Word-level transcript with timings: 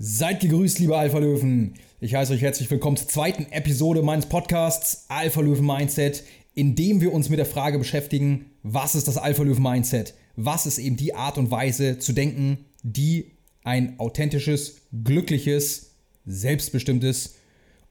Seid 0.00 0.38
gegrüßt, 0.38 0.78
liebe 0.78 0.96
Alpha 0.96 1.18
Löwen. 1.18 1.74
Ich 2.00 2.14
heiße 2.14 2.32
euch 2.32 2.40
herzlich 2.40 2.70
willkommen 2.70 2.96
zur 2.96 3.08
zweiten 3.08 3.50
Episode 3.50 4.00
meines 4.00 4.26
Podcasts 4.26 5.06
Alpha 5.08 5.40
Löwen 5.40 5.66
Mindset, 5.66 6.22
in 6.54 6.76
dem 6.76 7.00
wir 7.00 7.12
uns 7.12 7.30
mit 7.30 7.40
der 7.40 7.46
Frage 7.46 7.80
beschäftigen, 7.80 8.46
was 8.62 8.94
ist 8.94 9.08
das 9.08 9.16
Alpha 9.16 9.42
Löwen 9.42 9.64
Mindset? 9.64 10.14
Was 10.36 10.66
ist 10.66 10.78
eben 10.78 10.96
die 10.96 11.16
Art 11.16 11.36
und 11.36 11.50
Weise 11.50 11.98
zu 11.98 12.12
denken, 12.12 12.58
die 12.84 13.32
ein 13.64 13.98
authentisches, 13.98 14.76
glückliches, 15.02 15.96
selbstbestimmtes 16.26 17.34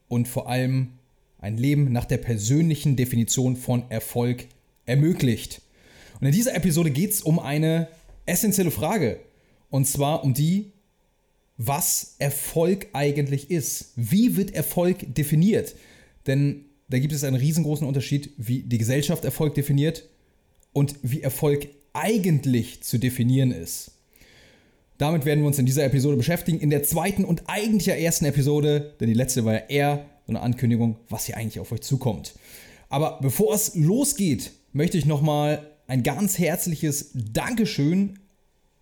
und 0.08 0.30
vor 0.30 0.48
allem 0.48 0.94
ein 1.40 1.58
Leben 1.58 1.92
nach 1.92 2.06
der 2.06 2.20
persönlichen 2.20 2.96
Definition 2.96 3.58
von 3.58 3.84
Erfolg 3.92 4.46
ermöglicht. 4.86 5.62
Und 6.22 6.28
in 6.28 6.32
dieser 6.32 6.56
Episode 6.56 6.90
geht 6.90 7.12
es 7.12 7.22
um 7.22 7.38
eine 7.38 7.90
essentielle 8.26 8.72
Frage. 8.72 9.20
Und 9.70 9.88
zwar 9.88 10.24
um 10.24 10.34
die, 10.34 10.72
was 11.58 12.16
Erfolg 12.20 12.88
eigentlich 12.94 13.50
ist. 13.50 13.94
Wie 13.96 14.38
wird 14.38 14.54
Erfolg 14.54 15.14
definiert? 15.16 15.76
Denn 16.28 16.66
da 16.90 17.00
gibt 17.00 17.14
es 17.14 17.24
einen 17.24 17.36
riesengroßen 17.36 17.86
Unterschied, 17.86 18.32
wie 18.38 18.62
die 18.62 18.78
Gesellschaft 18.78 19.26
Erfolg 19.26 19.56
definiert 19.56 20.08
und 20.74 20.96
wie 21.02 21.22
Erfolg 21.22 21.68
eigentlich 21.94 22.84
zu 22.84 22.98
definieren 22.98 23.52
ist. 23.52 23.92
Damit 24.98 25.26
werden 25.26 25.42
wir 25.42 25.48
uns 25.48 25.60
in 25.60 25.66
dieser 25.66 25.84
Episode 25.84 26.18
beschäftigen. 26.18 26.60
In 26.60 26.70
der 26.70 26.84
zweiten 26.84 27.26
und 27.26 27.44
eigentlich 27.48 27.88
ersten 27.88 28.26
Episode, 28.26 28.94
denn 29.00 29.08
die 29.08 29.14
letzte 29.14 29.46
war 29.46 29.54
ja 29.54 29.64
eher 29.68 30.06
so 30.26 30.32
eine 30.32 30.42
Ankündigung, 30.42 30.98
was 31.10 31.26
hier 31.26 31.38
eigentlich 31.38 31.60
auf 31.60 31.72
euch 31.72 31.82
zukommt. 31.82 32.34
Aber 32.90 33.20
bevor 33.22 33.54
es 33.54 33.76
losgeht, 33.76 34.52
möchte 34.74 34.98
ich 34.98 35.06
nochmal 35.06 35.68
ein 35.88 36.04
ganz 36.04 36.40
herzliches 36.40 37.12
Dankeschön 37.14 38.20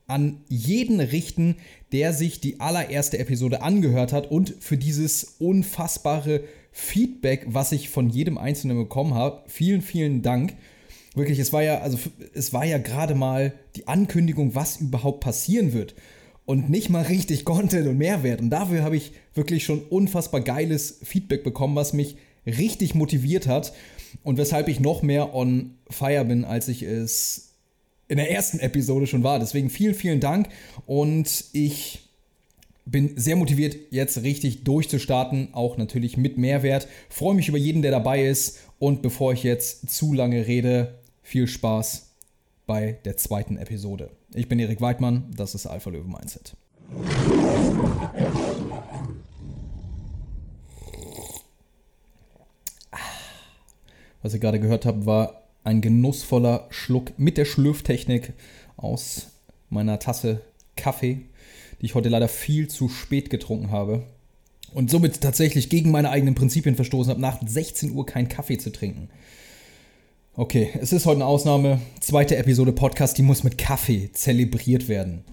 an 0.08 0.42
jeden 0.48 1.00
richten, 1.00 1.56
der 1.92 2.14
sich 2.14 2.40
die 2.40 2.60
allererste 2.60 3.18
Episode 3.18 3.62
angehört 3.62 4.14
hat 4.14 4.30
und 4.30 4.56
für 4.60 4.78
dieses 4.78 5.36
unfassbare 5.40 6.42
Feedback, 6.72 7.46
was 7.48 7.72
ich 7.72 7.90
von 7.90 8.10
jedem 8.10 8.38
Einzelnen 8.38 8.78
bekommen 8.78 9.14
habe. 9.14 9.44
Vielen, 9.48 9.82
vielen 9.82 10.22
Dank. 10.22 10.56
Wirklich, 11.16 11.40
es 11.40 11.54
war 11.54 11.64
ja, 11.64 11.80
also 11.80 11.98
es 12.34 12.52
war 12.52 12.66
ja 12.66 12.78
gerade 12.78 13.16
mal 13.16 13.54
die 13.78 13.88
Ankündigung, 13.88 14.54
was 14.54 14.82
überhaupt 14.82 15.22
passieren 15.22 15.72
wird. 15.74 15.96
Und 16.46 16.70
nicht 16.70 16.90
mal 16.90 17.04
richtig 17.04 17.46
Content 17.46 17.88
und 17.88 17.98
Mehrwert. 17.98 18.42
Und 18.42 18.50
dafür 18.50 18.84
habe 18.84 18.98
ich 18.98 19.14
wirklich 19.34 19.64
schon 19.64 19.82
unfassbar 19.82 20.42
geiles 20.42 21.00
Feedback 21.02 21.44
bekommen, 21.44 21.76
was 21.76 21.94
mich 21.94 22.18
richtig 22.46 22.94
motiviert 22.94 23.48
hat 23.48 23.74
und 24.24 24.38
weshalb 24.38 24.68
ich 24.68 24.80
noch 24.80 25.02
mehr 25.02 25.34
on 25.34 25.76
fire 25.90 26.26
bin, 26.26 26.46
als 26.46 26.68
ich 26.68 26.84
es 26.84 27.55
in 28.08 28.18
der 28.18 28.32
ersten 28.32 28.60
Episode 28.60 29.08
schon 29.08 29.24
war. 29.24 29.40
Deswegen 29.40 29.70
vielen, 29.70 29.96
vielen 29.96 30.20
Dank 30.20 30.50
und 30.86 31.46
ich 31.54 32.02
bin 32.86 33.18
sehr 33.18 33.36
motiviert, 33.36 33.76
jetzt 33.90 34.22
richtig 34.22 34.64
durchzustarten, 34.64 35.50
auch 35.54 35.78
natürlich 35.78 36.18
mit 36.18 36.38
Mehrwert. 36.38 36.88
Freue 37.10 37.34
mich 37.34 37.50
über 37.50 37.58
jeden, 37.58 37.82
der 37.82 37.92
dabei 37.92 38.26
ist 38.26 38.60
und 38.78 39.02
bevor 39.02 39.34
ich 39.34 39.44
jetzt 39.44 39.90
zu 39.90 40.14
lange 40.14 40.46
rede, 40.46 41.00
viel 41.24 41.48
Spaß 41.48 42.12
bei 42.68 43.00
der 43.06 43.18
zweiten 43.18 43.58
Episode. 43.58 44.12
Ich 44.34 44.48
bin 44.48 44.60
Erik 44.60 44.82
Weidmann, 44.82 45.32
das 45.36 45.56
ist 45.56 45.66
Alpha 45.66 45.90
Löwen 45.90 46.12
Mindset. 46.12 46.56
Was 54.22 54.34
ihr 54.34 54.40
gerade 54.40 54.60
gehört 54.60 54.86
habt, 54.86 55.06
war 55.06 55.45
ein 55.66 55.82
genussvoller 55.82 56.68
Schluck 56.70 57.18
mit 57.18 57.38
der 57.38 57.46
Schlürftechnik 57.46 58.34
aus 58.78 59.28
meiner 59.70 60.00
Tasse 60.00 60.42
Kaffee, 60.78 61.22
die 61.82 61.88
ich 61.88 61.96
heute 61.96 62.10
leider 62.10 62.28
viel 62.28 62.70
zu 62.70 62.88
spät 62.88 63.30
getrunken 63.30 63.72
habe. 63.72 64.04
Und 64.74 64.92
somit 64.92 65.22
tatsächlich 65.22 65.70
gegen 65.70 65.92
meine 65.92 66.12
eigenen 66.12 66.36
Prinzipien 66.36 66.76
verstoßen 66.76 67.10
habe, 67.10 67.22
nach 67.22 67.40
16 67.46 67.92
Uhr 67.92 68.06
keinen 68.06 68.30
Kaffee 68.30 68.58
zu 68.58 68.72
trinken. 68.72 69.10
Okay, 70.36 70.70
es 70.80 70.94
ist 70.94 71.06
heute 71.06 71.18
eine 71.18 71.26
Ausnahme. 71.26 71.82
Zweite 72.00 72.36
Episode 72.36 72.72
Podcast, 72.72 73.18
die 73.18 73.24
muss 73.24 73.44
mit 73.44 73.58
Kaffee 73.58 74.12
zelebriert 74.12 74.88
werden. 74.88 75.24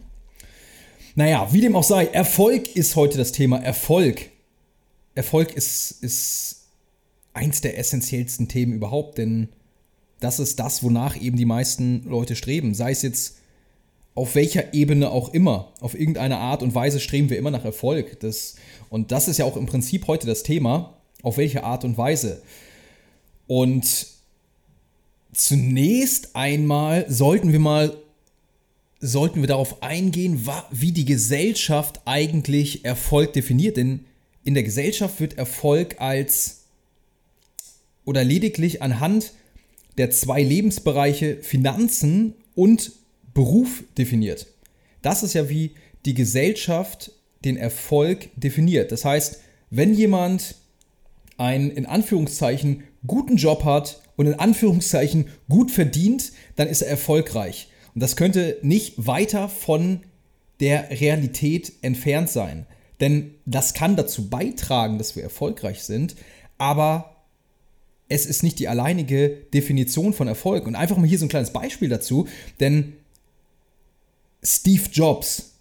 Naja, 1.15 1.49
wie 1.53 1.61
dem 1.61 1.77
auch 1.77 1.85
sei, 1.85 2.07
Erfolg 2.07 2.75
ist 2.75 2.97
heute 2.97 3.19
das 3.19 3.33
Thema. 3.33 3.59
Erfolg. 3.59 4.31
Erfolg 5.15 5.55
ist, 5.55 6.03
ist 6.03 6.69
eins 7.35 7.61
der 7.61 7.79
essentiellsten 7.79 8.49
Themen 8.49 8.73
überhaupt, 8.73 9.19
denn 9.19 9.49
das 10.23 10.39
ist 10.39 10.59
das, 10.59 10.83
wonach 10.83 11.21
eben 11.21 11.37
die 11.37 11.45
meisten 11.45 12.05
Leute 12.09 12.37
streben. 12.37 12.75
Sei 12.75 12.91
es 12.91 13.03
jetzt 13.03 13.37
auf 14.15 14.35
welcher 14.35 14.75
Ebene 14.75 15.11
auch 15.11 15.33
immer, 15.33 15.73
auf 15.81 15.99
irgendeine 15.99 16.39
Art 16.39 16.63
und 16.63 16.75
Weise 16.75 17.01
streben 17.01 17.31
wir 17.31 17.39
immer 17.39 17.51
nach 17.51 17.65
Erfolg. 17.65 18.21
Das, 18.21 18.57
und 18.91 19.11
das 19.11 19.29
ist 19.29 19.39
ja 19.39 19.45
auch 19.45 19.57
im 19.57 19.67
Prinzip 19.67 20.07
heute 20.07 20.27
das 20.27 20.43
Thema, 20.43 20.99
auf 21.23 21.39
welche 21.39 21.65
Art 21.65 21.85
und 21.85 21.97
Weise. 21.97 22.43
Und 23.47 24.07
zunächst 25.33 26.37
einmal 26.37 27.07
sollten 27.09 27.53
wir 27.53 27.61
mal 27.61 27.97
sollten 29.05 29.41
wir 29.41 29.49
darauf 29.49 29.83
eingehen, 29.83 30.47
wie 30.71 30.93
die 30.93 31.05
Gesellschaft 31.05 32.03
eigentlich 32.05 32.85
Erfolg 32.85 33.33
definiert. 33.33 33.77
Denn 33.77 34.05
in 34.45 34.55
der 34.55 34.63
Gesellschaft 34.63 35.19
wird 35.19 35.39
Erfolg 35.39 36.01
als 36.01 36.67
oder 38.05 38.23
lediglich 38.23 38.81
anhand 38.81 39.33
der 39.99 40.11
zwei 40.11 40.43
Lebensbereiche 40.43 41.39
Finanzen 41.43 42.35
und 42.55 42.93
Beruf 43.35 43.85
definiert. 43.97 44.47
Das 45.03 45.23
ist 45.23 45.35
ja 45.35 45.49
wie 45.49 45.73
die 46.05 46.15
Gesellschaft 46.15 47.13
den 47.45 47.57
Erfolg 47.57 48.29
definiert. 48.37 48.93
Das 48.93 49.05
heißt, 49.05 49.41
wenn 49.71 49.95
jemand 49.95 50.57
einen 51.39 51.71
in 51.71 51.87
Anführungszeichen 51.87 52.85
guten 53.07 53.37
Job 53.37 53.65
hat 53.65 54.03
und 54.17 54.27
in 54.27 54.35
Anführungszeichen 54.35 55.29
gut 55.49 55.71
verdient, 55.71 56.33
dann 56.57 56.69
ist 56.69 56.83
er 56.83 56.91
erfolgreich. 56.91 57.69
Und 57.95 58.03
das 58.03 58.17
könnte 58.17 58.59
nicht 58.63 58.95
weiter 58.97 59.49
von 59.49 60.01
der 60.61 60.91
Realität 60.91 61.73
entfernt 61.83 62.31
sein. 62.31 62.67
Denn 63.01 63.35
das 63.47 63.75
kann 63.75 63.97
dazu 63.97 64.31
beitragen, 64.31 64.99
dass 64.99 65.17
wir 65.17 65.23
erfolgreich 65.25 65.83
sind, 65.83 66.15
aber 66.59 67.12
es 68.13 68.27
ist 68.27 68.43
nicht 68.43 68.59
die 68.59 68.69
alleinige 68.69 69.31
Definition 69.55 70.13
von 70.13 70.29
Erfolg. 70.29 70.67
Und 70.67 70.75
einfach 70.75 70.99
mal 70.99 71.09
hier 71.09 71.19
so 71.19 71.25
ein 71.25 71.31
kleines 71.31 71.53
Beispiel 71.53 71.89
dazu, 71.89 72.29
denn 72.61 72.93
Steve 74.43 74.83
Jobs 74.93 75.53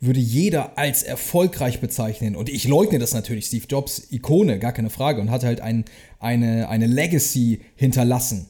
würde 0.00 0.18
jeder 0.18 0.78
als 0.78 1.02
erfolgreich 1.02 1.80
bezeichnen. 1.80 2.36
Und 2.36 2.48
ich 2.48 2.66
leugne 2.66 2.98
das 2.98 3.12
natürlich. 3.12 3.46
Steve 3.46 3.66
Jobs, 3.68 4.10
Ikone, 4.10 4.58
gar 4.58 4.72
keine 4.72 4.90
Frage. 4.90 5.20
Und 5.20 5.30
hat 5.30 5.44
halt 5.44 5.60
ein, 5.60 5.84
eine, 6.18 6.68
eine 6.70 6.86
Legacy 6.86 7.60
hinterlassen. 7.76 8.48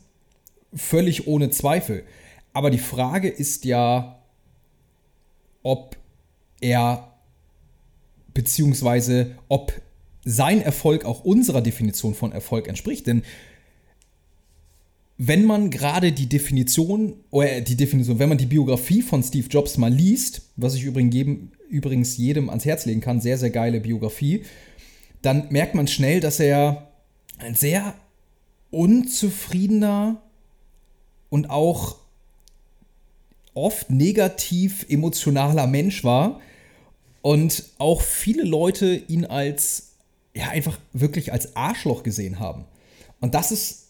Völlig 0.72 1.26
ohne 1.26 1.50
Zweifel. 1.50 2.04
Aber 2.52 2.70
die 2.70 2.78
Frage 2.78 3.28
ist 3.28 3.64
ja, 3.64 4.22
ob 5.62 5.96
er, 6.60 7.12
beziehungsweise 8.32 9.34
ob 9.48 9.72
sein 10.24 10.62
Erfolg 10.62 11.04
auch 11.04 11.24
unserer 11.24 11.62
Definition 11.62 12.14
von 12.14 12.32
Erfolg 12.32 12.68
entspricht. 12.68 13.06
Denn 13.06 13.22
wenn 15.18 15.44
man 15.44 15.70
gerade 15.70 16.12
die 16.12 16.28
Definition, 16.28 17.14
oder 17.30 17.60
die 17.60 17.76
Definition, 17.76 18.18
wenn 18.18 18.28
man 18.28 18.38
die 18.38 18.46
Biografie 18.46 19.02
von 19.02 19.22
Steve 19.22 19.46
Jobs 19.48 19.78
mal 19.78 19.92
liest, 19.92 20.42
was 20.56 20.74
ich 20.74 20.84
übrigens 20.84 21.14
jedem, 21.14 21.52
übrigens 21.68 22.16
jedem 22.16 22.48
ans 22.48 22.64
Herz 22.64 22.86
legen 22.86 23.00
kann, 23.00 23.20
sehr, 23.20 23.38
sehr 23.38 23.50
geile 23.50 23.80
Biografie, 23.80 24.44
dann 25.22 25.46
merkt 25.50 25.74
man 25.74 25.86
schnell, 25.86 26.20
dass 26.20 26.40
er 26.40 26.88
ein 27.38 27.54
sehr 27.54 27.94
unzufriedener 28.70 30.22
und 31.28 31.50
auch 31.50 31.96
oft 33.54 33.90
negativ 33.90 34.86
emotionaler 34.88 35.66
Mensch 35.66 36.04
war 36.04 36.40
und 37.20 37.64
auch 37.78 38.02
viele 38.02 38.42
Leute 38.42 38.94
ihn 39.08 39.24
als 39.24 39.91
ja 40.34 40.48
einfach 40.48 40.78
wirklich 40.92 41.32
als 41.32 41.56
Arschloch 41.56 42.02
gesehen 42.02 42.38
haben. 42.38 42.64
Und 43.20 43.34
das 43.34 43.52
ist, 43.52 43.88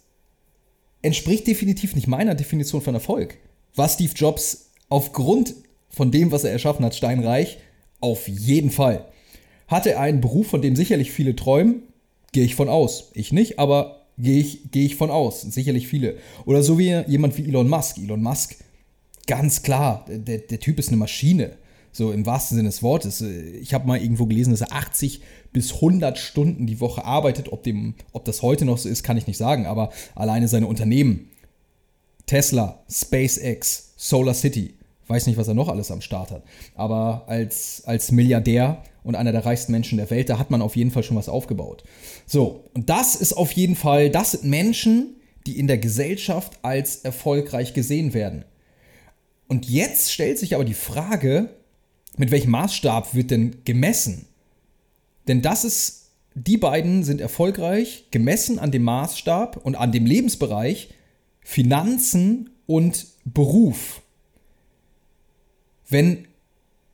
entspricht 1.02 1.46
definitiv 1.46 1.94
nicht 1.94 2.06
meiner 2.06 2.34
Definition 2.34 2.82
von 2.82 2.94
Erfolg. 2.94 3.38
War 3.74 3.88
Steve 3.88 4.12
Jobs 4.14 4.70
aufgrund 4.88 5.54
von 5.88 6.10
dem, 6.10 6.32
was 6.32 6.44
er 6.44 6.52
erschaffen 6.52 6.84
hat, 6.84 6.94
steinreich? 6.94 7.58
Auf 8.00 8.28
jeden 8.28 8.70
Fall. 8.70 9.06
Hatte 9.68 9.92
er 9.92 10.00
einen 10.00 10.20
Beruf, 10.20 10.48
von 10.48 10.62
dem 10.62 10.76
sicherlich 10.76 11.12
viele 11.12 11.36
träumen? 11.36 11.84
Gehe 12.32 12.44
ich 12.44 12.54
von 12.54 12.68
aus. 12.68 13.10
Ich 13.14 13.32
nicht, 13.32 13.58
aber 13.58 14.06
gehe 14.18 14.38
ich, 14.38 14.70
gehe 14.70 14.84
ich 14.84 14.96
von 14.96 15.10
aus. 15.10 15.42
Sicherlich 15.42 15.86
viele. 15.86 16.16
Oder 16.44 16.62
so 16.62 16.78
wie 16.78 17.02
jemand 17.06 17.38
wie 17.38 17.48
Elon 17.48 17.68
Musk. 17.68 17.98
Elon 17.98 18.22
Musk, 18.22 18.56
ganz 19.26 19.62
klar, 19.62 20.04
der, 20.08 20.38
der 20.38 20.60
Typ 20.60 20.78
ist 20.78 20.88
eine 20.88 20.96
Maschine. 20.96 21.56
So 21.92 22.10
im 22.10 22.24
wahrsten 22.24 22.56
Sinne 22.56 22.70
des 22.70 22.82
Wortes. 22.82 23.20
Ich 23.20 23.74
habe 23.74 23.86
mal 23.86 24.00
irgendwo 24.00 24.26
gelesen, 24.26 24.50
dass 24.50 24.62
er 24.62 24.72
80 24.72 25.20
bis 25.52 25.74
100 25.74 26.18
Stunden 26.18 26.66
die 26.66 26.80
Woche 26.80 27.04
arbeitet. 27.04 27.52
Ob, 27.52 27.62
dem, 27.62 27.94
ob 28.12 28.24
das 28.24 28.42
heute 28.42 28.64
noch 28.64 28.78
so 28.78 28.88
ist, 28.88 29.02
kann 29.02 29.18
ich 29.18 29.26
nicht 29.26 29.36
sagen. 29.36 29.66
Aber 29.66 29.90
alleine 30.14 30.48
seine 30.48 30.66
Unternehmen, 30.66 31.28
Tesla, 32.26 32.82
SpaceX, 32.90 33.92
Solar 33.96 34.34
City, 34.34 34.74
weiß 35.06 35.26
nicht, 35.26 35.36
was 35.36 35.48
er 35.48 35.54
noch 35.54 35.68
alles 35.68 35.90
am 35.90 36.00
Start 36.00 36.30
hat. 36.30 36.42
Aber 36.74 37.24
als, 37.26 37.82
als 37.84 38.10
Milliardär 38.10 38.82
und 39.04 39.14
einer 39.14 39.32
der 39.32 39.44
reichsten 39.44 39.72
Menschen 39.72 39.98
der 39.98 40.10
Welt, 40.10 40.30
da 40.30 40.38
hat 40.38 40.50
man 40.50 40.62
auf 40.62 40.76
jeden 40.76 40.90
Fall 40.90 41.02
schon 41.02 41.16
was 41.16 41.28
aufgebaut. 41.28 41.84
So, 42.26 42.64
und 42.72 42.88
das 42.88 43.14
ist 43.14 43.34
auf 43.34 43.52
jeden 43.52 43.76
Fall, 43.76 44.08
das 44.08 44.32
sind 44.32 44.44
Menschen, 44.44 45.16
die 45.46 45.58
in 45.58 45.66
der 45.66 45.78
Gesellschaft 45.78 46.58
als 46.62 46.96
erfolgreich 46.96 47.74
gesehen 47.74 48.14
werden. 48.14 48.44
Und 49.48 49.68
jetzt 49.68 50.12
stellt 50.12 50.38
sich 50.38 50.54
aber 50.54 50.64
die 50.64 50.72
Frage, 50.72 51.50
mit 52.16 52.30
welchem 52.30 52.50
Maßstab 52.50 53.14
wird 53.14 53.30
denn 53.30 53.56
gemessen? 53.64 54.26
Denn 55.28 55.42
das 55.42 55.64
ist, 55.64 56.10
die 56.34 56.56
beiden 56.56 57.04
sind 57.04 57.20
erfolgreich, 57.20 58.06
gemessen 58.10 58.58
an 58.58 58.70
dem 58.70 58.82
Maßstab 58.82 59.56
und 59.56 59.76
an 59.76 59.92
dem 59.92 60.06
Lebensbereich 60.06 60.90
Finanzen 61.40 62.50
und 62.66 63.06
Beruf. 63.24 64.02
Wenn 65.88 66.26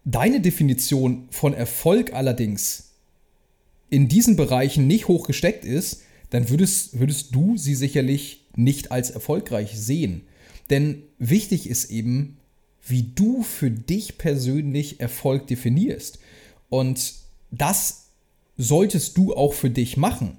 deine 0.05 0.41
Definition 0.41 1.29
von 1.31 1.55
Erfolg 1.55 2.13
allerdings 2.13 2.95
in 3.91 4.09
diesen 4.09 4.37
Bereichen 4.37 4.87
nicht 4.87 5.09
hoch 5.09 5.27
gesteckt 5.27 5.65
ist, 5.65 6.03
dann 6.31 6.51
würdest, 6.51 6.99
würdest 6.99 7.35
du 7.35 7.57
sie 7.57 7.75
sicherlich 7.75 8.47
nicht 8.57 8.91
als 8.91 9.11
erfolgreich 9.11 9.79
sehen. 9.79 10.23
Denn 10.71 11.03
wichtig 11.19 11.69
ist 11.69 11.91
eben, 11.91 12.38
wie 12.91 13.03
du 13.15 13.43
für 13.43 13.71
dich 13.71 14.19
persönlich 14.19 15.01
Erfolg 15.01 15.47
definierst. 15.47 16.19
Und 16.69 17.15
das 17.51 18.09
solltest 18.57 19.17
du 19.17 19.35
auch 19.35 19.55
für 19.55 19.71
dich 19.71 19.97
machen. 19.97 20.37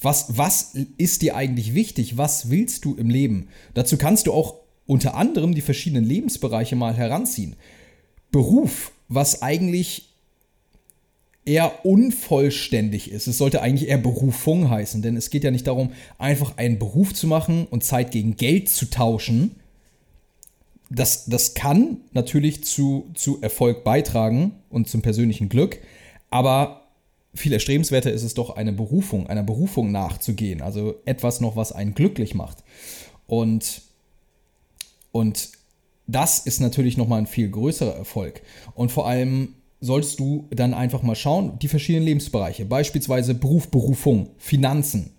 Was, 0.00 0.36
was 0.36 0.74
ist 0.98 1.22
dir 1.22 1.36
eigentlich 1.36 1.74
wichtig? 1.74 2.18
Was 2.18 2.50
willst 2.50 2.84
du 2.84 2.94
im 2.94 3.08
Leben? 3.08 3.48
Dazu 3.72 3.96
kannst 3.96 4.26
du 4.26 4.32
auch 4.32 4.56
unter 4.86 5.14
anderem 5.14 5.54
die 5.54 5.62
verschiedenen 5.62 6.04
Lebensbereiche 6.04 6.76
mal 6.76 6.94
heranziehen. 6.94 7.56
Beruf, 8.30 8.92
was 9.08 9.42
eigentlich 9.42 10.10
eher 11.46 11.84
unvollständig 11.84 13.10
ist. 13.10 13.26
Es 13.26 13.38
sollte 13.38 13.62
eigentlich 13.62 13.88
eher 13.88 13.98
Berufung 13.98 14.70
heißen, 14.70 15.02
denn 15.02 15.16
es 15.16 15.30
geht 15.30 15.44
ja 15.44 15.50
nicht 15.50 15.66
darum, 15.66 15.92
einfach 16.18 16.56
einen 16.56 16.78
Beruf 16.78 17.14
zu 17.14 17.26
machen 17.26 17.66
und 17.70 17.84
Zeit 17.84 18.10
gegen 18.10 18.36
Geld 18.36 18.68
zu 18.68 18.90
tauschen. 18.90 19.56
Das, 20.94 21.26
das 21.26 21.54
kann 21.54 21.98
natürlich 22.12 22.64
zu, 22.64 23.10
zu 23.14 23.40
Erfolg 23.42 23.84
beitragen 23.84 24.52
und 24.70 24.88
zum 24.88 25.02
persönlichen 25.02 25.48
Glück, 25.48 25.80
aber 26.30 26.84
viel 27.34 27.52
erstrebenswerter 27.52 28.12
ist 28.12 28.22
es 28.22 28.34
doch, 28.34 28.56
eine 28.56 28.72
Berufung, 28.72 29.26
einer 29.26 29.42
Berufung 29.42 29.90
nachzugehen. 29.90 30.62
Also 30.62 30.94
etwas 31.04 31.40
noch, 31.40 31.56
was 31.56 31.72
einen 31.72 31.94
glücklich 31.94 32.34
macht. 32.34 32.58
Und, 33.26 33.82
und 35.10 35.50
das 36.06 36.40
ist 36.40 36.60
natürlich 36.60 36.96
nochmal 36.96 37.18
ein 37.18 37.26
viel 37.26 37.48
größerer 37.50 37.96
Erfolg. 37.96 38.42
Und 38.74 38.92
vor 38.92 39.08
allem 39.08 39.54
solltest 39.80 40.20
du 40.20 40.46
dann 40.50 40.74
einfach 40.74 41.02
mal 41.02 41.16
schauen, 41.16 41.58
die 41.58 41.68
verschiedenen 41.68 42.06
Lebensbereiche, 42.06 42.64
beispielsweise 42.64 43.34
Beruf, 43.34 43.68
Berufung, 43.68 44.30
Finanzen, 44.38 45.13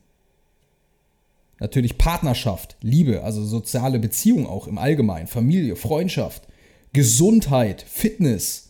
natürlich 1.59 1.97
Partnerschaft, 1.97 2.77
Liebe, 2.81 3.23
also 3.23 3.43
soziale 3.43 3.99
Beziehung 3.99 4.47
auch 4.47 4.67
im 4.67 4.77
Allgemeinen, 4.77 5.27
Familie, 5.27 5.75
Freundschaft, 5.75 6.47
Gesundheit, 6.93 7.81
Fitness, 7.87 8.69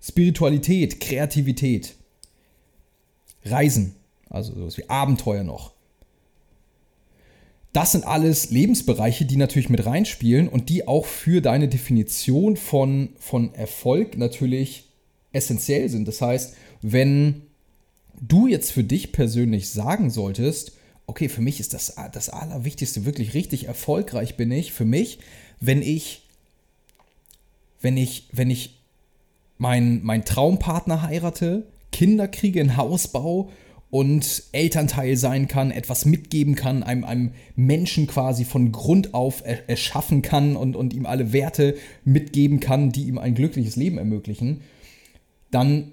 Spiritualität, 0.00 1.00
Kreativität, 1.00 1.94
Reisen, 3.44 3.94
also 4.30 4.54
sowas 4.54 4.76
wie 4.78 4.88
Abenteuer 4.88 5.44
noch. 5.44 5.72
Das 7.72 7.90
sind 7.90 8.06
alles 8.06 8.50
Lebensbereiche, 8.50 9.24
die 9.24 9.36
natürlich 9.36 9.68
mit 9.68 9.84
reinspielen 9.84 10.48
und 10.48 10.68
die 10.68 10.86
auch 10.86 11.06
für 11.06 11.40
deine 11.40 11.66
Definition 11.66 12.56
von, 12.56 13.10
von 13.18 13.52
Erfolg 13.54 14.16
natürlich 14.16 14.90
essentiell 15.32 15.88
sind. 15.88 16.06
Das 16.06 16.20
heißt, 16.20 16.54
wenn 16.82 17.42
du 18.20 18.46
jetzt 18.46 18.70
für 18.70 18.84
dich 18.84 19.10
persönlich 19.10 19.70
sagen 19.70 20.10
solltest, 20.10 20.76
okay, 21.06 21.28
für 21.28 21.42
mich 21.42 21.60
ist 21.60 21.74
das 21.74 21.94
das 22.12 22.28
Allerwichtigste, 22.28 23.04
wirklich 23.04 23.34
richtig 23.34 23.66
erfolgreich 23.66 24.36
bin 24.36 24.50
ich, 24.50 24.72
für 24.72 24.84
mich, 24.84 25.18
wenn 25.60 25.82
ich, 25.82 26.22
wenn 27.80 27.96
ich, 27.96 28.28
wenn 28.32 28.50
ich 28.50 28.80
meinen 29.58 30.04
mein 30.04 30.24
Traumpartner 30.24 31.02
heirate, 31.02 31.66
Kinder 31.92 32.26
kriege, 32.26 32.60
ein 32.60 32.76
Haus 32.76 33.08
baue 33.08 33.48
und 33.90 34.42
Elternteil 34.50 35.16
sein 35.16 35.46
kann, 35.46 35.70
etwas 35.70 36.04
mitgeben 36.04 36.56
kann, 36.56 36.82
einem, 36.82 37.04
einem 37.04 37.30
Menschen 37.54 38.08
quasi 38.08 38.44
von 38.44 38.72
Grund 38.72 39.14
auf 39.14 39.44
erschaffen 39.44 40.20
kann 40.20 40.56
und, 40.56 40.74
und 40.74 40.92
ihm 40.92 41.06
alle 41.06 41.32
Werte 41.32 41.76
mitgeben 42.04 42.58
kann, 42.58 42.90
die 42.90 43.04
ihm 43.04 43.18
ein 43.18 43.36
glückliches 43.36 43.76
Leben 43.76 43.98
ermöglichen, 43.98 44.62
dann 45.52 45.92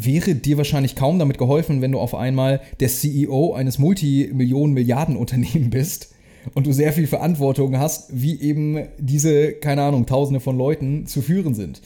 wäre 0.00 0.36
dir 0.36 0.56
wahrscheinlich 0.56 0.94
kaum 0.94 1.18
damit 1.18 1.38
geholfen, 1.38 1.82
wenn 1.82 1.90
du 1.90 1.98
auf 1.98 2.14
einmal 2.14 2.60
der 2.78 2.88
CEO 2.88 3.54
eines 3.54 3.80
Multimillionen-Milliarden-Unternehmen 3.80 5.70
bist 5.70 6.14
und 6.54 6.68
du 6.68 6.72
sehr 6.72 6.92
viel 6.92 7.08
Verantwortung 7.08 7.76
hast, 7.78 8.10
wie 8.12 8.40
eben 8.40 8.86
diese, 8.98 9.52
keine 9.54 9.82
Ahnung, 9.82 10.06
Tausende 10.06 10.38
von 10.38 10.56
Leuten 10.56 11.06
zu 11.06 11.20
führen 11.20 11.54
sind. 11.54 11.82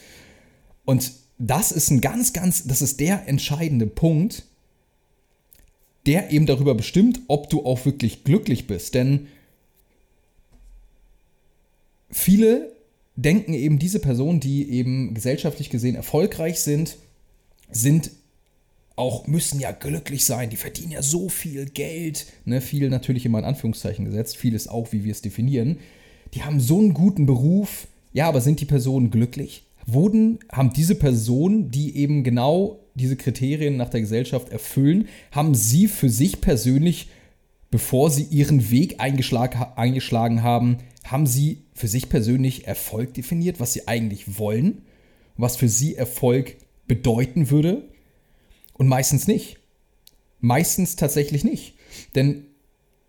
Und 0.85 1.13
das 1.39 1.73
ist 1.73 1.91
ein 1.91 2.03
ganz, 2.03 2.35
ganz, 2.35 2.65
das 2.67 2.83
ist 2.83 3.01
der 3.01 3.29
entscheidende 3.29 3.87
Punkt, 3.87 4.45
der 6.05 6.33
eben 6.33 6.45
darüber 6.45 6.75
bestimmt, 6.75 7.23
ob 7.29 7.49
du 7.49 7.65
auch 7.65 7.87
wirklich 7.87 8.25
glücklich 8.25 8.67
bist. 8.67 8.95
Denn 8.95 9.29
viele 12.11 12.73
denken 13.17 13.55
eben, 13.55 13.79
diese 13.79 14.01
Personen, 14.01 14.39
die 14.39 14.71
eben 14.71 15.15
gesellschaftlich 15.15 15.71
gesehen 15.71 15.95
erfolgreich 15.95 16.61
sind, 16.61 16.99
sind 17.73 18.11
auch, 18.97 19.27
müssen 19.27 19.59
ja 19.59 19.73
glücklich 19.73 20.25
sein, 20.25 20.51
die 20.51 20.57
verdienen 20.57 20.93
ja 20.93 21.03
so 21.03 21.29
viel 21.29 21.67
Geld, 21.67 22.27
ne, 22.45 22.61
viel 22.61 22.91
natürlich 22.91 23.25
immer 23.25 23.39
in 23.39 23.45
Anführungszeichen 23.45 24.05
gesetzt, 24.05 24.37
vieles 24.37 24.69
auch, 24.69 24.93
wie 24.93 25.05
wir 25.05 25.13
es 25.13 25.23
definieren. 25.23 25.79
Die 26.35 26.43
haben 26.43 26.61
so 26.61 26.79
einen 26.79 26.95
guten 26.95 27.27
Beruf, 27.27 27.89
ja, 28.13 28.29
aber 28.29 28.41
sind 28.41 28.61
die 28.61 28.67
Personen 28.67 29.11
glücklich? 29.11 29.65
Wurden, 29.87 30.39
haben 30.51 30.73
diese 30.73 30.95
Personen, 30.95 31.71
die 31.71 31.97
eben 31.97 32.23
genau 32.23 32.79
diese 32.95 33.17
Kriterien 33.17 33.77
nach 33.77 33.89
der 33.89 34.03
Gesellschaft 34.03 34.51
erfüllen, 34.51 35.09
haben 35.31 35.55
sie 35.55 35.89
für 35.89 36.11
sich 36.11 36.41
persönlich, 36.41 37.09
bevor 37.71 38.11
sie 38.11 38.25
ihren 38.25 38.71
Weg 38.71 39.01
eingeschlagen 39.01 40.43
haben, 40.43 40.77
haben 41.05 41.27
sie 41.27 41.63
für 41.75 41.89
sich 41.89 42.09
persönlich 42.09 42.67
Erfolg 42.67 43.15
definiert, 43.15 43.59
was 43.59 43.73
sie 43.73 43.89
eigentlich 43.89 44.39
wollen, 44.39 44.83
was 45.37 45.57
für 45.57 45.69
sie 45.69 45.97
Erfolg 45.97 46.57
bedeuten 46.87 47.51
würde? 47.51 47.89
Und 48.75 48.89
meistens 48.89 49.27
nicht. 49.27 49.59
Meistens 50.41 50.97
tatsächlich 50.97 51.45
nicht. 51.45 51.75
Denn 52.15 52.47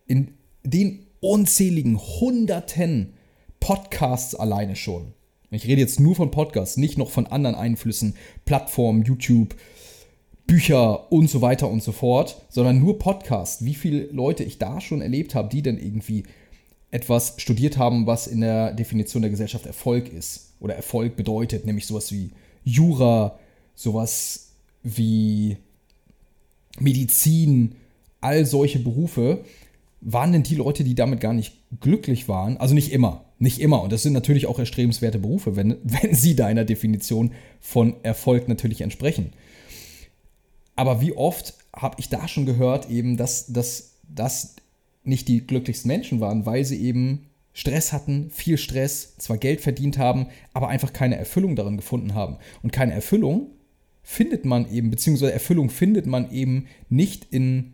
in 0.07 0.35
den 0.63 1.07
unzähligen 1.19 1.97
Hunderten 1.97 3.13
Podcasts 3.59 4.35
alleine 4.35 4.75
schon, 4.75 5.13
ich 5.49 5.67
rede 5.67 5.81
jetzt 5.81 5.99
nur 5.99 6.15
von 6.15 6.31
Podcasts, 6.31 6.77
nicht 6.77 6.97
noch 6.97 7.11
von 7.11 7.27
anderen 7.27 7.55
Einflüssen, 7.55 8.15
Plattformen, 8.43 9.03
YouTube, 9.03 9.55
Bücher 10.47 11.11
und 11.11 11.29
so 11.29 11.41
weiter 11.41 11.69
und 11.69 11.83
so 11.83 11.91
fort, 11.91 12.41
sondern 12.49 12.79
nur 12.79 12.99
Podcasts. 12.99 13.63
Wie 13.63 13.75
viele 13.75 14.05
Leute 14.07 14.43
ich 14.43 14.57
da 14.57 14.81
schon 14.81 15.01
erlebt 15.01 15.35
habe, 15.35 15.49
die 15.49 15.61
denn 15.61 15.77
irgendwie 15.77 16.23
etwas 16.91 17.35
studiert 17.37 17.77
haben, 17.77 18.05
was 18.05 18.27
in 18.27 18.41
der 18.41 18.73
Definition 18.73 19.21
der 19.21 19.31
Gesellschaft 19.31 19.65
Erfolg 19.65 20.11
ist 20.11 20.53
oder 20.59 20.75
Erfolg 20.75 21.15
bedeutet, 21.15 21.65
nämlich 21.65 21.87
sowas 21.87 22.11
wie 22.11 22.31
Jura, 22.63 23.39
sowas 23.75 24.51
wie 24.83 25.57
Medizin, 26.79 27.75
all 28.21 28.45
solche 28.45 28.79
Berufe, 28.79 29.43
waren 30.01 30.33
denn 30.33 30.43
die 30.43 30.55
Leute, 30.55 30.83
die 30.83 30.95
damit 30.95 31.21
gar 31.21 31.33
nicht 31.33 31.55
glücklich 31.79 32.27
waren? 32.27 32.57
Also 32.57 32.73
nicht 32.73 32.91
immer, 32.91 33.25
nicht 33.39 33.59
immer. 33.59 33.81
Und 33.81 33.91
das 33.91 34.03
sind 34.03 34.13
natürlich 34.13 34.47
auch 34.47 34.59
erstrebenswerte 34.59 35.19
Berufe, 35.19 35.55
wenn, 35.55 35.77
wenn 35.83 36.13
sie 36.13 36.35
deiner 36.35 36.65
Definition 36.65 37.31
von 37.59 37.95
Erfolg 38.03 38.47
natürlich 38.47 38.81
entsprechen. 38.81 39.31
Aber 40.75 41.01
wie 41.01 41.13
oft 41.13 41.53
habe 41.73 41.95
ich 41.99 42.09
da 42.09 42.27
schon 42.27 42.45
gehört, 42.45 42.89
eben, 42.89 43.17
dass 43.17 43.51
das 43.53 44.55
nicht 45.03 45.27
die 45.27 45.45
glücklichsten 45.45 45.87
Menschen 45.87 46.19
waren, 46.19 46.45
weil 46.45 46.65
sie 46.65 46.81
eben 46.81 47.27
Stress 47.53 47.93
hatten, 47.93 48.31
viel 48.31 48.57
Stress, 48.57 49.15
zwar 49.17 49.37
Geld 49.37 49.61
verdient 49.61 49.97
haben, 49.97 50.27
aber 50.53 50.69
einfach 50.69 50.91
keine 50.91 51.17
Erfüllung 51.17 51.55
darin 51.55 51.77
gefunden 51.77 52.15
haben. 52.15 52.37
Und 52.63 52.73
keine 52.73 52.93
Erfüllung 52.93 53.51
findet 54.03 54.45
man 54.45 54.71
eben, 54.71 54.91
beziehungsweise 54.91 55.31
Erfüllung 55.31 55.69
findet 55.69 56.05
man 56.05 56.31
eben 56.31 56.67
nicht 56.89 57.27
in 57.31 57.73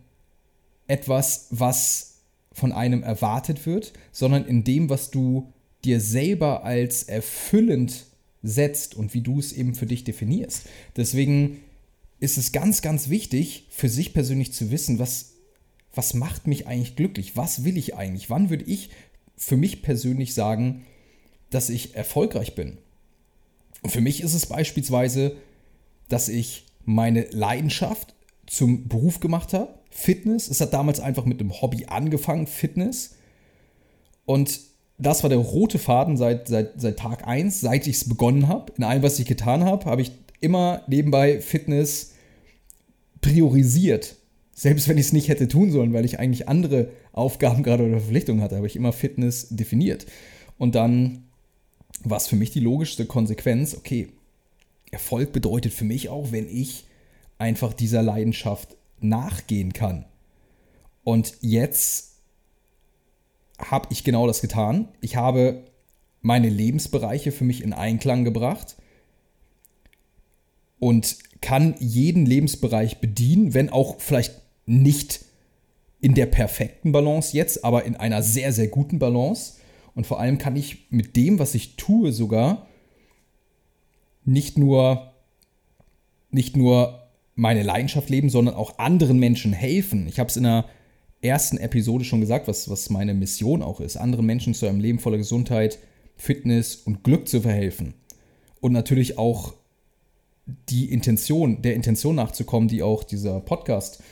etwas, 0.86 1.48
was 1.50 2.18
von 2.52 2.72
einem 2.72 3.02
erwartet 3.02 3.66
wird, 3.66 3.92
sondern 4.12 4.46
in 4.46 4.64
dem, 4.64 4.88
was 4.88 5.10
du 5.10 5.52
dir 5.84 6.00
selber 6.00 6.64
als 6.64 7.04
erfüllend 7.04 8.06
setzt 8.42 8.94
und 8.94 9.14
wie 9.14 9.20
du 9.20 9.38
es 9.38 9.52
eben 9.52 9.74
für 9.74 9.86
dich 9.86 10.04
definierst. 10.04 10.66
Deswegen 10.96 11.60
ist 12.20 12.38
es 12.38 12.52
ganz, 12.52 12.82
ganz 12.82 13.08
wichtig, 13.08 13.66
für 13.70 13.88
sich 13.88 14.12
persönlich 14.12 14.52
zu 14.52 14.70
wissen, 14.70 14.98
was, 14.98 15.32
was 15.94 16.14
macht 16.14 16.46
mich 16.46 16.66
eigentlich 16.66 16.96
glücklich? 16.96 17.36
Was 17.36 17.64
will 17.64 17.76
ich 17.76 17.96
eigentlich? 17.96 18.30
Wann 18.30 18.50
würde 18.50 18.64
ich 18.64 18.90
für 19.36 19.56
mich 19.56 19.82
persönlich 19.82 20.34
sagen, 20.34 20.84
dass 21.50 21.70
ich 21.70 21.94
erfolgreich 21.94 22.54
bin? 22.54 22.78
Und 23.82 23.90
für 23.90 24.02
mich 24.02 24.22
ist 24.22 24.34
es 24.34 24.46
beispielsweise, 24.46 25.36
dass 26.10 26.28
ich 26.28 26.66
meine 26.84 27.26
Leidenschaft 27.30 28.14
zum 28.46 28.88
Beruf 28.88 29.20
gemacht 29.20 29.54
habe. 29.54 29.74
Fitness. 29.90 30.48
Es 30.48 30.60
hat 30.60 30.72
damals 30.72 31.00
einfach 31.00 31.24
mit 31.24 31.40
einem 31.40 31.60
Hobby 31.62 31.86
angefangen, 31.86 32.46
Fitness. 32.46 33.16
Und 34.26 34.60
das 34.98 35.22
war 35.22 35.30
der 35.30 35.38
rote 35.38 35.78
Faden 35.78 36.16
seit, 36.16 36.48
seit, 36.48 36.80
seit 36.80 36.98
Tag 36.98 37.26
1, 37.26 37.60
seit 37.60 37.86
ich 37.86 37.96
es 37.96 38.08
begonnen 38.08 38.48
habe. 38.48 38.72
In 38.76 38.84
allem, 38.84 39.02
was 39.02 39.18
ich 39.18 39.26
getan 39.26 39.64
habe, 39.64 39.86
habe 39.86 40.02
ich 40.02 40.12
immer 40.40 40.82
nebenbei 40.88 41.40
Fitness 41.40 42.12
priorisiert. 43.20 44.16
Selbst 44.52 44.88
wenn 44.88 44.98
ich 44.98 45.06
es 45.06 45.12
nicht 45.12 45.28
hätte 45.28 45.48
tun 45.48 45.70
sollen, 45.70 45.92
weil 45.92 46.04
ich 46.04 46.18
eigentlich 46.18 46.48
andere 46.48 46.90
Aufgaben 47.12 47.62
gerade 47.62 47.84
oder 47.84 47.98
Verpflichtungen 47.98 48.42
hatte, 48.42 48.56
habe 48.56 48.66
ich 48.66 48.76
immer 48.76 48.92
Fitness 48.92 49.48
definiert. 49.50 50.06
Und 50.58 50.74
dann 50.74 51.24
war 52.04 52.18
es 52.18 52.26
für 52.26 52.36
mich 52.36 52.50
die 52.50 52.60
logischste 52.60 53.06
Konsequenz, 53.06 53.74
okay, 53.74 54.08
Erfolg 54.90 55.32
bedeutet 55.32 55.72
für 55.72 55.84
mich 55.84 56.08
auch, 56.08 56.32
wenn 56.32 56.48
ich 56.48 56.86
einfach 57.38 57.72
dieser 57.72 58.02
Leidenschaft 58.02 58.76
nachgehen 59.00 59.72
kann. 59.72 60.04
Und 61.04 61.34
jetzt 61.40 62.18
habe 63.58 63.88
ich 63.90 64.04
genau 64.04 64.26
das 64.26 64.40
getan. 64.40 64.88
Ich 65.00 65.16
habe 65.16 65.64
meine 66.22 66.48
Lebensbereiche 66.48 67.32
für 67.32 67.44
mich 67.44 67.62
in 67.62 67.72
Einklang 67.72 68.24
gebracht 68.24 68.76
und 70.78 71.18
kann 71.40 71.74
jeden 71.78 72.26
Lebensbereich 72.26 72.98
bedienen, 72.98 73.54
wenn 73.54 73.70
auch 73.70 74.00
vielleicht 74.00 74.40
nicht 74.66 75.24
in 76.00 76.14
der 76.14 76.26
perfekten 76.26 76.92
Balance 76.92 77.36
jetzt, 77.36 77.64
aber 77.64 77.84
in 77.84 77.96
einer 77.96 78.22
sehr, 78.22 78.52
sehr 78.52 78.68
guten 78.68 78.98
Balance. 78.98 79.54
Und 79.94 80.06
vor 80.06 80.20
allem 80.20 80.38
kann 80.38 80.56
ich 80.56 80.90
mit 80.90 81.16
dem, 81.16 81.38
was 81.38 81.54
ich 81.54 81.76
tue, 81.76 82.12
sogar 82.12 82.66
nicht 84.24 84.58
nur, 84.58 85.12
nicht 86.30 86.56
nur 86.56 87.08
meine 87.34 87.62
Leidenschaft 87.62 88.10
leben, 88.10 88.28
sondern 88.28 88.54
auch 88.54 88.78
anderen 88.78 89.18
Menschen 89.18 89.52
helfen. 89.52 90.06
Ich 90.08 90.18
habe 90.18 90.28
es 90.28 90.36
in 90.36 90.42
der 90.42 90.66
ersten 91.22 91.58
Episode 91.58 92.04
schon 92.04 92.20
gesagt, 92.20 92.48
was, 92.48 92.68
was 92.68 92.90
meine 92.90 93.14
Mission 93.14 93.62
auch 93.62 93.80
ist, 93.80 93.96
anderen 93.96 94.26
Menschen 94.26 94.54
zu 94.54 94.66
einem 94.66 94.80
Leben 94.80 94.98
voller 94.98 95.18
Gesundheit, 95.18 95.78
Fitness 96.16 96.76
und 96.76 97.02
Glück 97.02 97.28
zu 97.28 97.40
verhelfen. 97.40 97.94
Und 98.60 98.72
natürlich 98.72 99.18
auch 99.18 99.54
die 100.68 100.90
Intention, 100.92 101.62
der 101.62 101.74
Intention 101.74 102.16
nachzukommen, 102.16 102.68
die 102.68 102.82
auch 102.82 103.04
dieser 103.04 103.40
Podcast, 103.40 104.02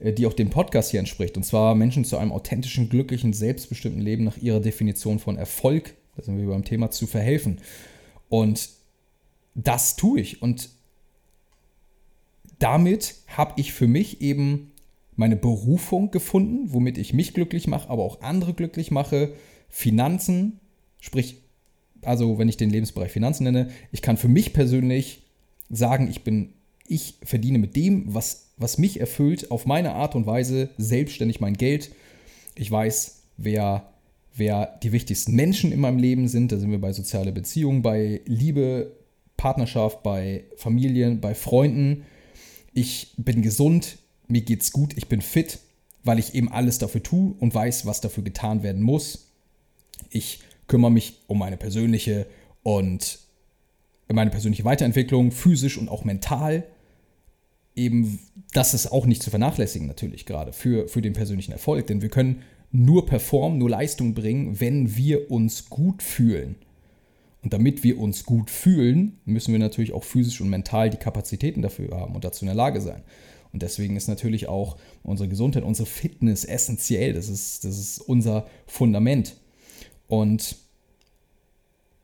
äh, 0.00 0.12
die 0.12 0.26
auch 0.26 0.32
dem 0.32 0.50
Podcast 0.50 0.90
hier 0.90 1.00
entspricht. 1.00 1.36
Und 1.36 1.44
zwar 1.44 1.74
Menschen 1.74 2.04
zu 2.04 2.18
einem 2.18 2.32
authentischen, 2.32 2.88
glücklichen, 2.88 3.32
selbstbestimmten 3.32 4.02
Leben 4.02 4.24
nach 4.24 4.36
ihrer 4.36 4.60
Definition 4.60 5.18
von 5.18 5.36
Erfolg, 5.36 5.94
da 6.16 6.22
sind 6.22 6.38
wir 6.38 6.46
beim 6.46 6.64
Thema, 6.64 6.90
zu 6.90 7.06
verhelfen. 7.06 7.60
Und 8.28 8.68
das 9.56 9.96
tue 9.96 10.20
ich. 10.20 10.42
Und 10.42 10.68
damit 12.58 13.16
habe 13.28 13.54
ich 13.56 13.72
für 13.72 13.88
mich 13.88 14.20
eben 14.20 14.72
meine 15.16 15.36
Berufung 15.36 16.10
gefunden, 16.10 16.72
womit 16.72 16.98
ich 16.98 17.14
mich 17.14 17.34
glücklich 17.34 17.66
mache, 17.66 17.88
aber 17.88 18.04
auch 18.04 18.20
andere 18.20 18.54
glücklich 18.54 18.90
mache. 18.90 19.32
Finanzen, 19.68 20.60
sprich, 21.00 21.38
also 22.02 22.38
wenn 22.38 22.48
ich 22.48 22.58
den 22.58 22.70
Lebensbereich 22.70 23.10
Finanzen 23.10 23.44
nenne, 23.44 23.70
ich 23.92 24.02
kann 24.02 24.18
für 24.18 24.28
mich 24.28 24.52
persönlich 24.52 25.22
sagen, 25.70 26.08
ich 26.08 26.22
bin, 26.22 26.52
ich 26.86 27.18
verdiene 27.22 27.58
mit 27.58 27.74
dem, 27.76 28.14
was, 28.14 28.52
was 28.58 28.78
mich 28.78 29.00
erfüllt, 29.00 29.50
auf 29.50 29.66
meine 29.66 29.94
Art 29.94 30.14
und 30.14 30.26
Weise 30.26 30.68
selbstständig 30.76 31.40
mein 31.40 31.54
Geld. 31.54 31.90
Ich 32.54 32.70
weiß, 32.70 33.22
wer, 33.38 33.90
wer 34.34 34.78
die 34.82 34.92
wichtigsten 34.92 35.34
Menschen 35.34 35.72
in 35.72 35.80
meinem 35.80 35.98
Leben 35.98 36.28
sind. 36.28 36.52
Da 36.52 36.58
sind 36.58 36.70
wir 36.70 36.80
bei 36.80 36.92
sozialen 36.92 37.34
Beziehungen, 37.34 37.82
bei 37.82 38.20
Liebe, 38.26 38.92
Partnerschaft, 39.36 40.02
bei 40.02 40.44
Familien, 40.56 41.20
bei 41.20 41.34
Freunden. 41.34 42.04
Ich 42.72 43.14
bin 43.16 43.42
gesund, 43.42 43.98
mir 44.28 44.42
geht's 44.42 44.72
gut, 44.72 44.96
ich 44.96 45.08
bin 45.08 45.20
fit, 45.20 45.58
weil 46.04 46.18
ich 46.18 46.34
eben 46.34 46.50
alles 46.50 46.78
dafür 46.78 47.02
tue 47.02 47.34
und 47.38 47.54
weiß, 47.54 47.86
was 47.86 48.00
dafür 48.00 48.24
getan 48.24 48.62
werden 48.62 48.82
muss. 48.82 49.32
Ich 50.10 50.40
kümmere 50.66 50.90
mich 50.90 51.20
um 51.26 51.38
meine 51.38 51.56
persönliche 51.56 52.26
und 52.62 53.18
meine 54.12 54.30
persönliche 54.30 54.64
Weiterentwicklung, 54.64 55.32
physisch 55.32 55.78
und 55.78 55.88
auch 55.88 56.04
mental. 56.04 56.64
Eben, 57.74 58.18
das 58.52 58.72
ist 58.72 58.86
auch 58.86 59.06
nicht 59.06 59.22
zu 59.22 59.30
vernachlässigen, 59.30 59.86
natürlich 59.86 60.26
gerade 60.26 60.52
für, 60.52 60.88
für 60.88 61.02
den 61.02 61.12
persönlichen 61.12 61.52
Erfolg, 61.52 61.86
denn 61.86 62.02
wir 62.02 62.08
können 62.08 62.42
nur 62.72 63.06
performen, 63.06 63.58
nur 63.58 63.70
Leistung 63.70 64.14
bringen, 64.14 64.60
wenn 64.60 64.96
wir 64.96 65.30
uns 65.30 65.68
gut 65.68 66.02
fühlen. 66.02 66.56
Und 67.42 67.52
damit 67.52 67.84
wir 67.84 67.98
uns 67.98 68.24
gut 68.24 68.50
fühlen, 68.50 69.18
müssen 69.24 69.52
wir 69.52 69.58
natürlich 69.58 69.92
auch 69.92 70.04
physisch 70.04 70.40
und 70.40 70.48
mental 70.48 70.90
die 70.90 70.96
Kapazitäten 70.96 71.62
dafür 71.62 71.96
haben 71.96 72.14
und 72.14 72.24
dazu 72.24 72.44
in 72.44 72.46
der 72.46 72.56
Lage 72.56 72.80
sein. 72.80 73.02
Und 73.52 73.62
deswegen 73.62 73.96
ist 73.96 74.08
natürlich 74.08 74.48
auch 74.48 74.76
unsere 75.02 75.28
Gesundheit, 75.28 75.62
unsere 75.62 75.86
Fitness 75.86 76.44
essentiell. 76.44 77.12
Das 77.12 77.28
ist, 77.28 77.64
das 77.64 77.78
ist 77.78 78.00
unser 78.00 78.46
Fundament. 78.66 79.36
Und 80.08 80.56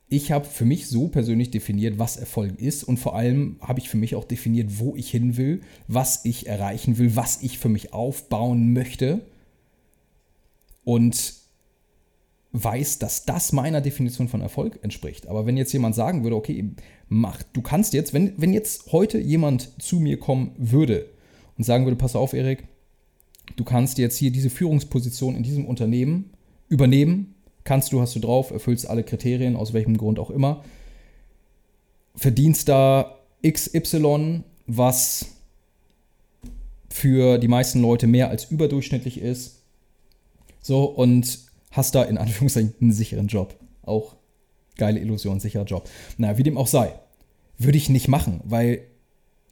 ich 0.08 0.30
habe 0.30 0.44
für 0.44 0.66
mich 0.66 0.88
so 0.88 1.08
persönlich 1.08 1.50
definiert, 1.50 1.98
was 1.98 2.18
Erfolg 2.18 2.60
ist 2.60 2.84
und 2.84 2.98
vor 2.98 3.16
allem 3.16 3.56
habe 3.62 3.80
ich 3.80 3.88
für 3.88 3.96
mich 3.96 4.14
auch 4.14 4.24
definiert, 4.24 4.78
wo 4.78 4.94
ich 4.94 5.10
hin 5.10 5.38
will, 5.38 5.62
was 5.88 6.24
ich 6.24 6.46
erreichen 6.46 6.98
will, 6.98 7.16
was 7.16 7.42
ich 7.42 7.58
für 7.58 7.70
mich 7.70 7.94
aufbauen 7.94 8.74
möchte 8.74 9.22
und 10.84 11.34
weiß, 12.52 12.98
dass 12.98 13.24
das 13.24 13.52
meiner 13.52 13.80
Definition 13.80 14.28
von 14.28 14.42
Erfolg 14.42 14.78
entspricht. 14.82 15.26
Aber 15.26 15.46
wenn 15.46 15.56
jetzt 15.56 15.72
jemand 15.72 15.94
sagen 15.94 16.22
würde, 16.22 16.36
okay, 16.36 16.70
mach, 17.08 17.42
du 17.42 17.62
kannst 17.62 17.94
jetzt, 17.94 18.12
wenn, 18.12 18.34
wenn 18.36 18.52
jetzt 18.52 18.92
heute 18.92 19.18
jemand 19.18 19.70
zu 19.82 19.96
mir 19.96 20.18
kommen 20.18 20.52
würde 20.58 21.08
und 21.56 21.64
sagen 21.64 21.84
würde, 21.84 21.96
pass 21.96 22.14
auf, 22.14 22.34
Erik, 22.34 22.64
du 23.56 23.64
kannst 23.64 23.98
jetzt 23.98 24.16
hier 24.16 24.30
diese 24.30 24.50
Führungsposition 24.50 25.34
in 25.34 25.42
diesem 25.42 25.64
Unternehmen 25.64 26.30
übernehmen, 26.68 27.34
kannst 27.64 27.92
du, 27.92 28.00
hast 28.00 28.14
du 28.16 28.20
drauf, 28.20 28.50
erfüllst 28.50 28.88
alle 28.88 29.02
Kriterien, 29.02 29.56
aus 29.56 29.72
welchem 29.72 29.96
Grund 29.96 30.18
auch 30.18 30.30
immer, 30.30 30.62
verdienst 32.14 32.68
da 32.68 33.18
XY, 33.46 34.42
was 34.66 35.26
für 36.90 37.38
die 37.38 37.48
meisten 37.48 37.80
Leute 37.80 38.06
mehr 38.06 38.28
als 38.28 38.44
überdurchschnittlich 38.44 39.18
ist. 39.18 39.62
So, 40.60 40.84
und 40.84 41.50
hast 41.72 41.94
da 41.94 42.04
in 42.04 42.18
Anführungszeichen 42.18 42.74
einen 42.80 42.92
sicheren 42.92 43.26
Job. 43.26 43.58
Auch 43.82 44.16
geile 44.76 45.00
Illusion, 45.00 45.40
sicherer 45.40 45.64
Job. 45.64 45.88
Naja, 46.18 46.38
wie 46.38 46.42
dem 46.44 46.56
auch 46.56 46.66
sei. 46.68 46.94
Würde 47.58 47.78
ich 47.78 47.88
nicht 47.88 48.08
machen, 48.08 48.40
weil 48.44 48.82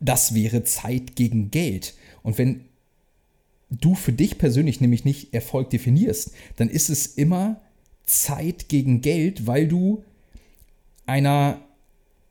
das 0.01 0.35
wäre 0.35 0.65
Zeit 0.65 1.17
gegen 1.17 1.51
Geld. 1.51 1.95
Und 2.23 2.39
wenn 2.39 2.65
du 3.71 3.95
für 3.95 4.13
dich 4.13 4.39
persönlich 4.39 4.81
nämlich 4.81 5.05
nicht 5.05 5.35
Erfolg 5.35 5.71
definierst, 5.71 6.33
dann 6.57 6.69
ist 6.69 6.91
es 6.91 7.07
immer 7.07 7.61
Zeit 8.05 8.69
gegen 8.69 9.01
Geld, 9.01 9.47
weil 9.47 9.69
du 9.69 10.05
einer 11.07 11.61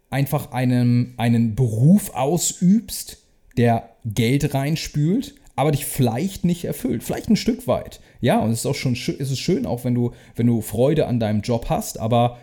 einfach 0.09 0.51
einen, 0.51 1.13
einen 1.17 1.55
Beruf 1.55 2.11
ausübst, 2.11 3.17
der 3.57 3.89
Geld 4.05 4.53
reinspült, 4.53 5.35
aber 5.59 5.71
dich 5.71 5.85
vielleicht 5.85 6.45
nicht 6.45 6.63
erfüllt. 6.63 7.03
Vielleicht 7.03 7.29
ein 7.29 7.35
Stück 7.35 7.67
weit. 7.67 7.99
Ja, 8.21 8.39
und 8.39 8.51
es 8.51 8.59
ist 8.59 8.65
auch 8.65 8.75
schon 8.75 8.93
ist 8.93 9.19
es 9.19 9.39
schön, 9.39 9.65
auch 9.65 9.83
wenn 9.83 9.93
du, 9.93 10.13
wenn 10.35 10.47
du 10.47 10.61
Freude 10.61 11.05
an 11.07 11.19
deinem 11.19 11.41
Job 11.41 11.65
hast, 11.69 11.99
aber 11.99 12.37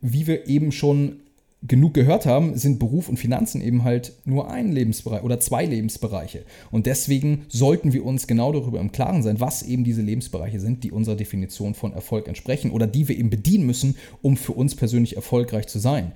wie 0.00 0.26
wir 0.26 0.48
eben 0.48 0.72
schon 0.72 1.20
genug 1.62 1.94
gehört 1.94 2.26
haben, 2.26 2.56
sind 2.56 2.78
Beruf 2.78 3.08
und 3.08 3.16
Finanzen 3.16 3.60
eben 3.60 3.84
halt 3.84 4.12
nur 4.24 4.50
ein 4.50 4.72
Lebensbereich 4.72 5.22
oder 5.22 5.38
zwei 5.38 5.64
Lebensbereiche. 5.64 6.44
Und 6.70 6.86
deswegen 6.86 7.46
sollten 7.48 7.92
wir 7.92 8.04
uns 8.04 8.26
genau 8.26 8.52
darüber 8.52 8.80
im 8.80 8.92
Klaren 8.92 9.22
sein, 9.22 9.40
was 9.40 9.62
eben 9.62 9.84
diese 9.84 10.02
Lebensbereiche 10.02 10.60
sind, 10.60 10.84
die 10.84 10.90
unserer 10.90 11.16
Definition 11.16 11.74
von 11.74 11.92
Erfolg 11.92 12.26
entsprechen 12.26 12.72
oder 12.72 12.88
die 12.88 13.08
wir 13.08 13.16
eben 13.16 13.30
bedienen 13.30 13.66
müssen, 13.66 13.96
um 14.20 14.36
für 14.36 14.52
uns 14.52 14.74
persönlich 14.74 15.14
erfolgreich 15.14 15.68
zu 15.68 15.78
sein. 15.78 16.12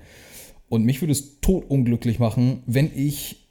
Und 0.69 0.83
mich 0.83 1.01
würde 1.01 1.13
es 1.13 1.41
totunglücklich 1.41 2.19
machen, 2.19 2.63
wenn 2.65 2.91
ich, 2.95 3.47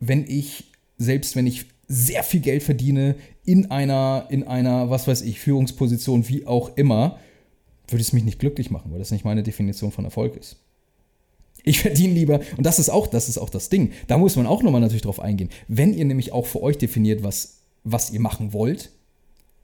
wenn 0.00 0.24
ich, 0.26 0.64
selbst 0.98 1.36
wenn 1.36 1.46
ich 1.46 1.66
sehr 1.86 2.22
viel 2.22 2.40
Geld 2.40 2.62
verdiene, 2.62 3.16
in 3.44 3.70
einer, 3.70 4.26
in 4.30 4.46
einer, 4.46 4.90
was 4.90 5.06
weiß 5.06 5.22
ich, 5.22 5.40
Führungsposition, 5.40 6.28
wie 6.28 6.46
auch 6.46 6.76
immer, 6.76 7.18
würde 7.88 8.02
es 8.02 8.12
mich 8.12 8.24
nicht 8.24 8.38
glücklich 8.38 8.70
machen, 8.70 8.92
weil 8.92 8.98
das 8.98 9.10
nicht 9.10 9.24
meine 9.24 9.42
Definition 9.42 9.92
von 9.92 10.04
Erfolg 10.04 10.36
ist. 10.36 10.56
Ich 11.62 11.80
verdiene 11.80 12.14
lieber, 12.14 12.40
und 12.56 12.64
das 12.64 12.78
ist 12.78 12.88
auch, 12.88 13.06
das 13.06 13.28
ist 13.28 13.38
auch 13.38 13.50
das 13.50 13.68
Ding, 13.68 13.92
da 14.06 14.16
muss 14.16 14.36
man 14.36 14.46
auch 14.46 14.62
nochmal 14.62 14.80
natürlich 14.80 15.02
drauf 15.02 15.20
eingehen. 15.20 15.50
Wenn 15.68 15.92
ihr 15.92 16.04
nämlich 16.04 16.32
auch 16.32 16.46
für 16.46 16.62
euch 16.62 16.78
definiert, 16.78 17.22
was, 17.22 17.58
was 17.84 18.10
ihr 18.10 18.20
machen 18.20 18.52
wollt, 18.52 18.90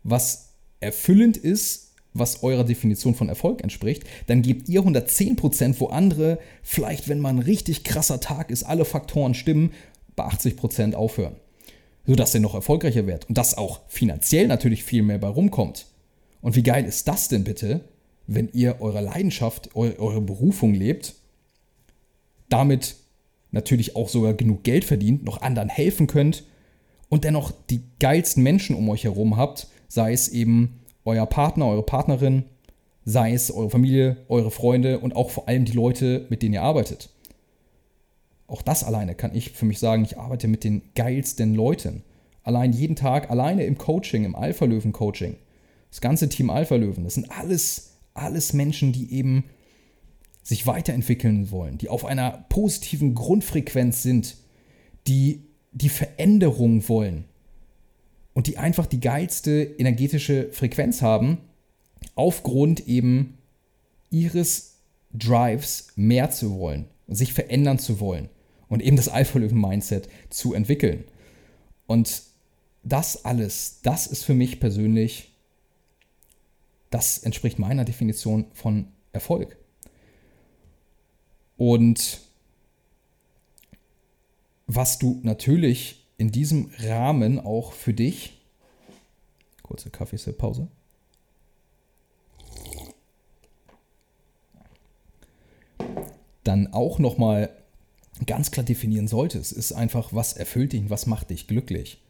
was 0.02 0.50
erfüllend 0.81 1.37
ist, 1.37 1.95
was 2.12 2.43
eurer 2.43 2.64
Definition 2.64 3.14
von 3.14 3.28
Erfolg 3.28 3.62
entspricht, 3.62 4.05
dann 4.26 4.43
gebt 4.43 4.69
ihr 4.69 4.83
110%, 4.83 5.76
wo 5.78 5.87
andere 5.87 6.38
vielleicht, 6.62 7.09
wenn 7.09 7.21
man 7.21 7.37
ein 7.37 7.43
richtig 7.43 7.85
krasser 7.85 8.21
Tag 8.21 8.50
ist, 8.50 8.64
alle 8.64 8.85
Faktoren 8.85 9.35
stimmen, 9.35 9.71
bei 10.17 10.25
80% 10.25 10.95
aufhören. 10.95 11.37
Sodass 12.07 12.35
ihr 12.35 12.41
noch 12.41 12.55
erfolgreicher 12.55 13.07
werdet 13.07 13.29
und 13.29 13.37
das 13.37 13.57
auch 13.57 13.81
finanziell 13.89 14.47
natürlich 14.47 14.85
viel 14.85 15.03
mehr 15.03 15.19
bei 15.19 15.29
rumkommt. 15.29 15.87
Und 16.41 16.57
wie 16.57 16.63
geil 16.63 16.85
ist 16.85 17.09
das 17.09 17.29
denn 17.29 17.45
bitte, 17.45 17.81
wenn 18.27 18.49
ihr 18.53 18.81
eure 18.81 19.01
Leidenschaft, 19.01 19.75
eure 19.75 20.21
Berufung 20.21 20.75
lebt, 20.75 21.15
damit 22.49 22.97
natürlich 23.51 23.97
auch 23.97 24.09
sogar 24.09 24.35
genug 24.35 24.63
Geld 24.63 24.85
verdient, 24.85 25.25
noch 25.25 25.43
anderen 25.43 25.69
helfen 25.69 26.07
könnt 26.07 26.45
und 27.09 27.25
dennoch 27.25 27.53
die 27.71 27.83
geilsten 28.01 28.43
Menschen 28.43 28.77
um 28.77 28.89
euch 28.89 29.05
herum 29.05 29.37
habt, 29.37 29.69
sei 29.89 30.13
es 30.13 30.29
eben 30.29 30.81
euer 31.05 31.27
Partner, 31.27 31.67
eure 31.67 31.85
Partnerin, 31.85 32.45
sei 33.05 33.33
es 33.33 33.51
eure 33.51 33.71
Familie, 33.71 34.17
eure 34.29 34.51
Freunde 34.51 34.99
und 34.99 35.15
auch 35.15 35.31
vor 35.31 35.49
allem 35.49 35.65
die 35.65 35.73
Leute, 35.73 36.27
mit 36.29 36.43
denen 36.43 36.55
ihr 36.55 36.63
arbeitet. 36.63 37.11
Auch 38.49 38.62
das 38.62 38.85
alleine 38.85 39.15
kann 39.15 39.35
ich 39.35 39.53
für 39.53 39.67
mich 39.67 39.79
sagen, 39.79 40.05
ich 40.05 40.19
arbeite 40.19 40.49
mit 40.49 40.62
den 40.65 40.83
geilsten 40.95 41.55
Leuten. 41.55 42.03
Allein 42.43 42.73
jeden 42.73 42.95
Tag, 42.95 43.31
alleine 43.31 43.65
im 43.65 43.76
Coaching, 43.76 44.25
im 44.25 44.37
Alpha-Löwen-Coaching. 44.37 45.37
Das 45.91 46.00
ganze 46.00 46.29
Team 46.29 46.50
Alpha-Löwen, 46.50 47.05
das 47.05 47.15
sind 47.15 47.31
alles, 47.33 47.97
alles 48.15 48.53
Menschen, 48.53 48.93
die 48.93 49.12
eben 49.12 49.45
sich 50.45 50.67
weiterentwickeln 50.67 51.50
wollen, 51.50 51.79
die 51.79 51.88
auf 51.88 52.05
einer 52.05 52.47
positiven 52.49 53.17
Grundfrequenz 53.17 54.03
sind, 54.03 54.37
die 55.09 55.43
die 55.73 55.88
Veränderung 55.88 56.88
wollen 56.88 57.25
und 58.33 58.47
die 58.47 58.59
einfach 58.59 58.87
die 58.87 59.00
geilste 59.00 59.62
energetische 59.79 60.53
Frequenz 60.53 61.03
haben, 61.03 61.38
aufgrund 62.15 62.87
eben 62.87 63.38
ihres 64.11 64.76
Drives 65.12 65.88
mehr 65.97 66.31
zu 66.31 66.59
wollen 66.59 66.87
und 67.09 67.17
sich 67.17 67.33
verändern 67.33 67.81
zu 67.81 67.99
wollen 67.99 68.29
und 68.69 68.83
eben 68.83 68.97
das 68.97 69.09
Alpha-Löwen-Mindset 69.09 70.09
zu 70.31 70.55
entwickeln. 70.55 71.05
Und 71.87 72.23
das 72.83 73.25
alles, 73.25 73.81
das 73.83 74.07
ist 74.07 74.25
für 74.25 74.35
mich 74.35 74.61
persönlich, 74.61 75.33
das 76.91 77.19
entspricht 77.19 77.59
meiner 77.59 77.85
Definition 77.85 78.47
von 78.53 78.89
Erfolg. 79.13 79.57
Und 81.57 82.21
was 84.67 84.99
du 84.99 85.21
natürlich 85.23 86.07
in 86.19 86.31
diesem 86.31 86.71
Rahmen 86.79 87.39
auch 87.41 87.73
für 87.73 87.95
dich, 87.95 88.41
kurze 89.63 89.91
Kaffeesip-Pause, 89.91 90.69
dann 96.45 96.73
auch 96.73 96.99
nochmal 96.99 97.51
ganz 98.27 98.51
klar 98.51 98.65
definieren 98.65 99.09
solltest, 99.09 99.53
ist 99.53 99.73
einfach, 99.73 100.13
was 100.13 100.33
erfüllt 100.33 100.73
dich, 100.73 100.89
was 100.89 101.07
macht 101.07 101.31
dich 101.31 101.47
glücklich. 101.47 102.01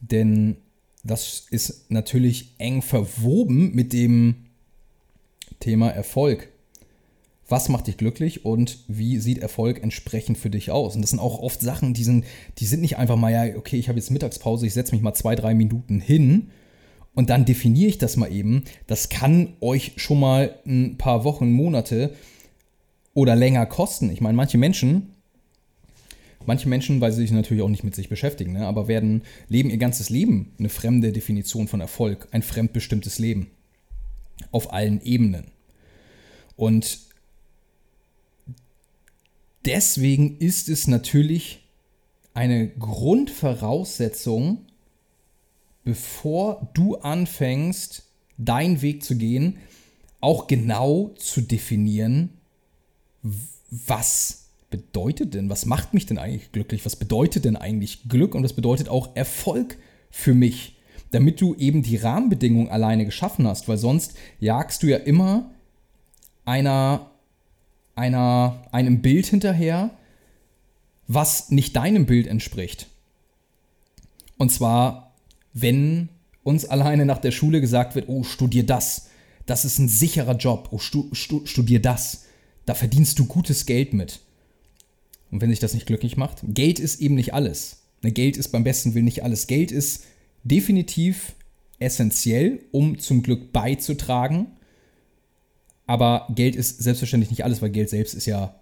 Denn 0.00 0.56
das 1.04 1.46
ist 1.50 1.90
natürlich 1.90 2.54
eng 2.58 2.82
verwoben 2.82 3.74
mit 3.74 3.92
dem 3.92 4.46
Thema 5.60 5.88
Erfolg 5.88 6.48
was 7.48 7.68
macht 7.68 7.86
dich 7.86 7.96
glücklich 7.96 8.44
und 8.44 8.78
wie 8.88 9.18
sieht 9.18 9.38
Erfolg 9.38 9.82
entsprechend 9.82 10.38
für 10.38 10.50
dich 10.50 10.70
aus? 10.70 10.96
Und 10.96 11.02
das 11.02 11.10
sind 11.10 11.20
auch 11.20 11.38
oft 11.38 11.60
Sachen, 11.60 11.94
die 11.94 12.04
sind, 12.04 12.24
die 12.58 12.66
sind 12.66 12.80
nicht 12.80 12.98
einfach 12.98 13.16
mal, 13.16 13.32
ja, 13.32 13.56
okay, 13.56 13.76
ich 13.76 13.88
habe 13.88 13.98
jetzt 13.98 14.10
Mittagspause, 14.10 14.66
ich 14.66 14.74
setze 14.74 14.92
mich 14.94 15.02
mal 15.02 15.14
zwei, 15.14 15.36
drei 15.36 15.54
Minuten 15.54 16.00
hin 16.00 16.50
und 17.14 17.30
dann 17.30 17.44
definiere 17.44 17.88
ich 17.88 17.98
das 17.98 18.16
mal 18.16 18.32
eben. 18.32 18.64
Das 18.88 19.08
kann 19.08 19.54
euch 19.60 19.92
schon 19.96 20.18
mal 20.18 20.58
ein 20.66 20.98
paar 20.98 21.24
Wochen, 21.24 21.52
Monate 21.52 22.14
oder 23.16 23.34
länger 23.34 23.64
kosten. 23.64 24.10
Ich 24.10 24.20
meine, 24.20 24.36
manche 24.36 24.58
Menschen, 24.58 25.14
manche 26.44 26.68
Menschen, 26.68 27.00
weil 27.00 27.12
sie 27.12 27.22
sich 27.22 27.30
natürlich 27.30 27.62
auch 27.62 27.70
nicht 27.70 27.82
mit 27.82 27.94
sich 27.94 28.10
beschäftigen, 28.10 28.52
ne, 28.52 28.66
aber 28.66 28.88
werden, 28.88 29.22
leben 29.48 29.70
ihr 29.70 29.78
ganzes 29.78 30.10
Leben 30.10 30.52
eine 30.58 30.68
fremde 30.68 31.12
Definition 31.12 31.66
von 31.66 31.80
Erfolg, 31.80 32.28
ein 32.32 32.42
fremdbestimmtes 32.42 33.18
Leben. 33.18 33.50
Auf 34.52 34.70
allen 34.70 35.00
Ebenen. 35.02 35.46
Und 36.56 36.98
deswegen 39.64 40.36
ist 40.36 40.68
es 40.68 40.86
natürlich 40.86 41.66
eine 42.34 42.68
Grundvoraussetzung, 42.68 44.66
bevor 45.84 46.68
du 46.74 46.96
anfängst, 46.96 48.10
deinen 48.36 48.82
Weg 48.82 49.02
zu 49.02 49.16
gehen, 49.16 49.56
auch 50.20 50.48
genau 50.48 51.14
zu 51.16 51.40
definieren, 51.40 52.35
was 53.70 54.46
bedeutet 54.70 55.34
denn, 55.34 55.48
was 55.48 55.66
macht 55.66 55.94
mich 55.94 56.06
denn 56.06 56.18
eigentlich 56.18 56.52
glücklich, 56.52 56.84
was 56.84 56.96
bedeutet 56.96 57.44
denn 57.44 57.56
eigentlich 57.56 58.08
Glück? 58.08 58.34
Und 58.34 58.42
was 58.42 58.52
bedeutet 58.52 58.88
auch 58.88 59.14
Erfolg 59.14 59.78
für 60.10 60.34
mich, 60.34 60.76
damit 61.10 61.40
du 61.40 61.54
eben 61.54 61.82
die 61.82 61.96
Rahmenbedingungen 61.96 62.68
alleine 62.68 63.04
geschaffen 63.04 63.46
hast, 63.46 63.68
weil 63.68 63.78
sonst 63.78 64.14
jagst 64.40 64.82
du 64.82 64.88
ja 64.88 64.98
immer 64.98 65.50
einer 66.44 67.10
einer, 67.96 68.62
einem 68.70 69.00
Bild 69.00 69.26
hinterher, 69.26 69.90
was 71.08 71.50
nicht 71.50 71.74
deinem 71.74 72.06
Bild 72.06 72.26
entspricht. 72.28 72.86
Und 74.36 74.52
zwar, 74.52 75.14
wenn 75.54 76.10
uns 76.44 76.66
alleine 76.66 77.06
nach 77.06 77.18
der 77.18 77.32
Schule 77.32 77.60
gesagt 77.60 77.94
wird, 77.94 78.08
oh, 78.08 78.22
studier 78.22 78.64
das, 78.64 79.08
das 79.46 79.64
ist 79.64 79.78
ein 79.78 79.88
sicherer 79.88 80.36
Job, 80.36 80.68
oh, 80.70 80.78
stu, 80.78 81.08
stu, 81.12 81.46
studier 81.46 81.80
das, 81.80 82.25
da 82.66 82.74
verdienst 82.74 83.18
du 83.18 83.26
gutes 83.26 83.66
Geld 83.66 83.94
mit. 83.94 84.20
Und 85.30 85.40
wenn 85.40 85.50
sich 85.50 85.58
das 85.58 85.74
nicht 85.74 85.86
glücklich 85.86 86.16
macht, 86.16 86.42
Geld 86.42 86.78
ist 86.78 87.00
eben 87.00 87.14
nicht 87.14 87.34
alles. 87.34 87.82
Ne, 88.02 88.12
Geld 88.12 88.36
ist 88.36 88.48
beim 88.48 88.64
besten 88.64 88.94
Willen 88.94 89.04
nicht 89.04 89.24
alles. 89.24 89.46
Geld 89.46 89.72
ist 89.72 90.04
definitiv 90.44 91.34
essentiell, 91.78 92.60
um 92.72 92.98
zum 92.98 93.22
Glück 93.22 93.52
beizutragen. 93.52 94.48
Aber 95.86 96.26
Geld 96.34 96.56
ist 96.56 96.82
selbstverständlich 96.82 97.30
nicht 97.30 97.44
alles, 97.44 97.62
weil 97.62 97.70
Geld 97.70 97.90
selbst 97.90 98.14
ist 98.14 98.26
ja 98.26 98.54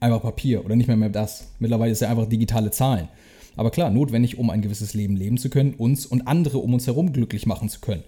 einfach 0.00 0.22
Papier 0.22 0.64
oder 0.64 0.76
nicht 0.76 0.86
mehr 0.86 0.96
mehr 0.96 1.08
das. 1.08 1.48
Mittlerweile 1.58 1.92
ist 1.92 2.00
ja 2.00 2.10
einfach 2.10 2.28
digitale 2.28 2.70
Zahlen. 2.70 3.08
Aber 3.56 3.70
klar, 3.70 3.90
notwendig, 3.90 4.38
um 4.38 4.50
ein 4.50 4.62
gewisses 4.62 4.94
Leben 4.94 5.16
leben 5.16 5.38
zu 5.38 5.50
können, 5.50 5.74
uns 5.74 6.06
und 6.06 6.26
andere 6.26 6.58
um 6.58 6.72
uns 6.74 6.86
herum 6.86 7.12
glücklich 7.12 7.46
machen 7.46 7.68
zu 7.68 7.80
können. 7.80 8.04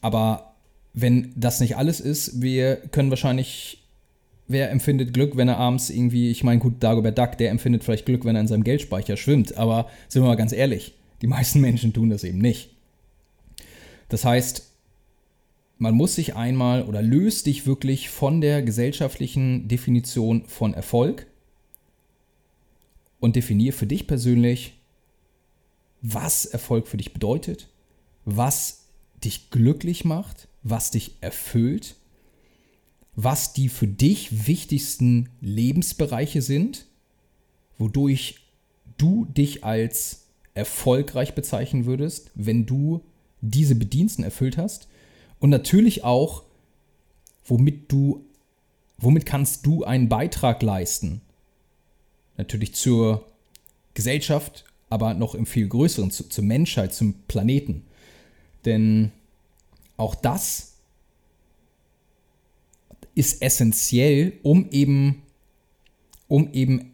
Aber 0.00 0.54
wenn 0.94 1.32
das 1.36 1.60
nicht 1.60 1.76
alles 1.76 2.00
ist, 2.00 2.40
wir 2.40 2.76
können 2.76 3.10
wahrscheinlich, 3.10 3.81
wer 4.48 4.70
empfindet 4.70 5.14
Glück, 5.14 5.36
wenn 5.36 5.48
er 5.48 5.58
abends 5.58 5.90
irgendwie, 5.90 6.30
ich 6.30 6.44
meine, 6.44 6.60
gut, 6.60 6.82
Dagobert 6.82 7.18
Duck, 7.18 7.38
der 7.38 7.50
empfindet 7.50 7.84
vielleicht 7.84 8.06
Glück, 8.06 8.24
wenn 8.24 8.36
er 8.36 8.42
in 8.42 8.48
seinem 8.48 8.64
Geldspeicher 8.64 9.16
schwimmt. 9.16 9.56
Aber 9.56 9.88
sind 10.08 10.22
wir 10.22 10.28
mal 10.28 10.36
ganz 10.36 10.52
ehrlich, 10.52 10.94
die 11.22 11.26
meisten 11.26 11.60
Menschen 11.62 11.92
tun 11.92 12.10
das 12.10 12.24
eben 12.24 12.38
nicht. 12.38 12.70
Das 14.08 14.24
heißt, 14.24 14.70
man 15.78 15.94
muss 15.94 16.14
sich 16.14 16.36
einmal 16.36 16.84
oder 16.84 17.02
löst 17.02 17.46
dich 17.46 17.66
wirklich 17.66 18.08
von 18.08 18.40
der 18.40 18.62
gesellschaftlichen 18.62 19.68
Definition 19.68 20.44
von 20.46 20.74
Erfolg 20.74 21.26
und 23.18 23.36
definier 23.36 23.72
für 23.72 23.86
dich 23.86 24.06
persönlich, 24.06 24.74
was 26.02 26.44
Erfolg 26.44 26.86
für 26.86 26.98
dich 26.98 27.12
bedeutet, 27.12 27.68
was 28.24 28.86
dich 29.24 29.50
glücklich 29.50 30.04
macht, 30.04 30.48
was 30.62 30.90
dich 30.90 31.16
erfüllt, 31.20 31.96
was 33.14 33.52
die 33.52 33.68
für 33.68 33.86
dich 33.86 34.46
wichtigsten 34.46 35.28
Lebensbereiche 35.40 36.42
sind, 36.42 36.86
wodurch 37.78 38.40
du 38.96 39.26
dich 39.26 39.64
als 39.64 40.26
erfolgreich 40.54 41.34
bezeichnen 41.34 41.86
würdest, 41.86 42.30
wenn 42.34 42.66
du 42.66 43.02
diese 43.40 43.74
Bediensten 43.74 44.24
erfüllt 44.24 44.56
hast 44.56 44.88
und 45.40 45.50
natürlich 45.50 46.04
auch, 46.04 46.44
womit 47.44 47.90
du, 47.90 48.24
womit 48.98 49.26
kannst 49.26 49.66
du 49.66 49.84
einen 49.84 50.08
Beitrag 50.08 50.62
leisten? 50.62 51.20
Natürlich 52.36 52.74
zur 52.74 53.26
Gesellschaft, 53.94 54.64
aber 54.88 55.14
noch 55.14 55.34
im 55.34 55.46
viel 55.46 55.68
größeren, 55.68 56.10
zu, 56.10 56.28
zur 56.28 56.44
Menschheit, 56.44 56.94
zum 56.94 57.14
Planeten. 57.26 57.84
Denn 58.64 59.10
auch 59.96 60.14
das 60.14 60.71
ist 63.14 63.42
essentiell, 63.42 64.34
um 64.42 64.68
eben, 64.70 65.22
um 66.28 66.52
eben 66.52 66.92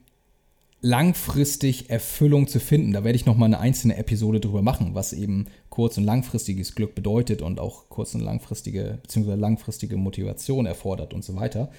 langfristig 0.81 1.91
Erfüllung 1.91 2.47
zu 2.47 2.61
finden. 2.61 2.93
Da 2.93 3.05
werde 3.05 3.17
ich 3.17 3.27
nochmal 3.27 3.47
eine 3.47 3.59
einzelne 3.59 3.97
Episode 3.97 4.41
drüber 4.41 4.63
machen, 4.63 4.95
was 4.95 5.13
eben 5.13 5.47
kurz- 5.71 5.99
und 5.99 6.05
langfristiges 6.05 6.75
Glück 6.75 6.95
bedeutet 6.95 7.43
und 7.43 7.61
auch 7.61 7.89
kurz- 7.89 8.15
und 8.15 8.21
langfristige, 8.21 8.99
beziehungsweise 9.03 9.39
langfristige 9.39 9.97
Motivation 9.97 10.67
erfordert 10.67 11.15
und 11.15 11.25
so 11.25 11.37
weiter. 11.37 11.71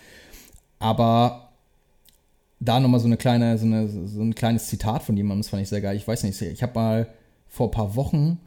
Aber 0.80 1.50
da 2.60 2.80
nochmal 2.80 3.00
so 3.00 3.08
eine 3.08 3.18
kleine, 3.18 3.58
so, 3.58 3.66
eine, 3.66 3.88
so 3.88 4.22
ein 4.22 4.36
kleines 4.36 4.68
Zitat 4.68 5.04
von 5.04 5.16
jemandem, 5.16 5.42
das 5.42 5.50
fand 5.50 5.64
ich 5.64 5.70
sehr 5.70 5.82
geil. 5.82 5.96
Ich 5.96 6.08
weiß 6.08 6.24
nicht, 6.24 6.42
ich 6.42 6.62
habe 6.62 6.74
mal 6.74 7.08
vor 7.48 7.68
ein 7.68 7.72
paar 7.72 7.96
Wochen 7.96 8.38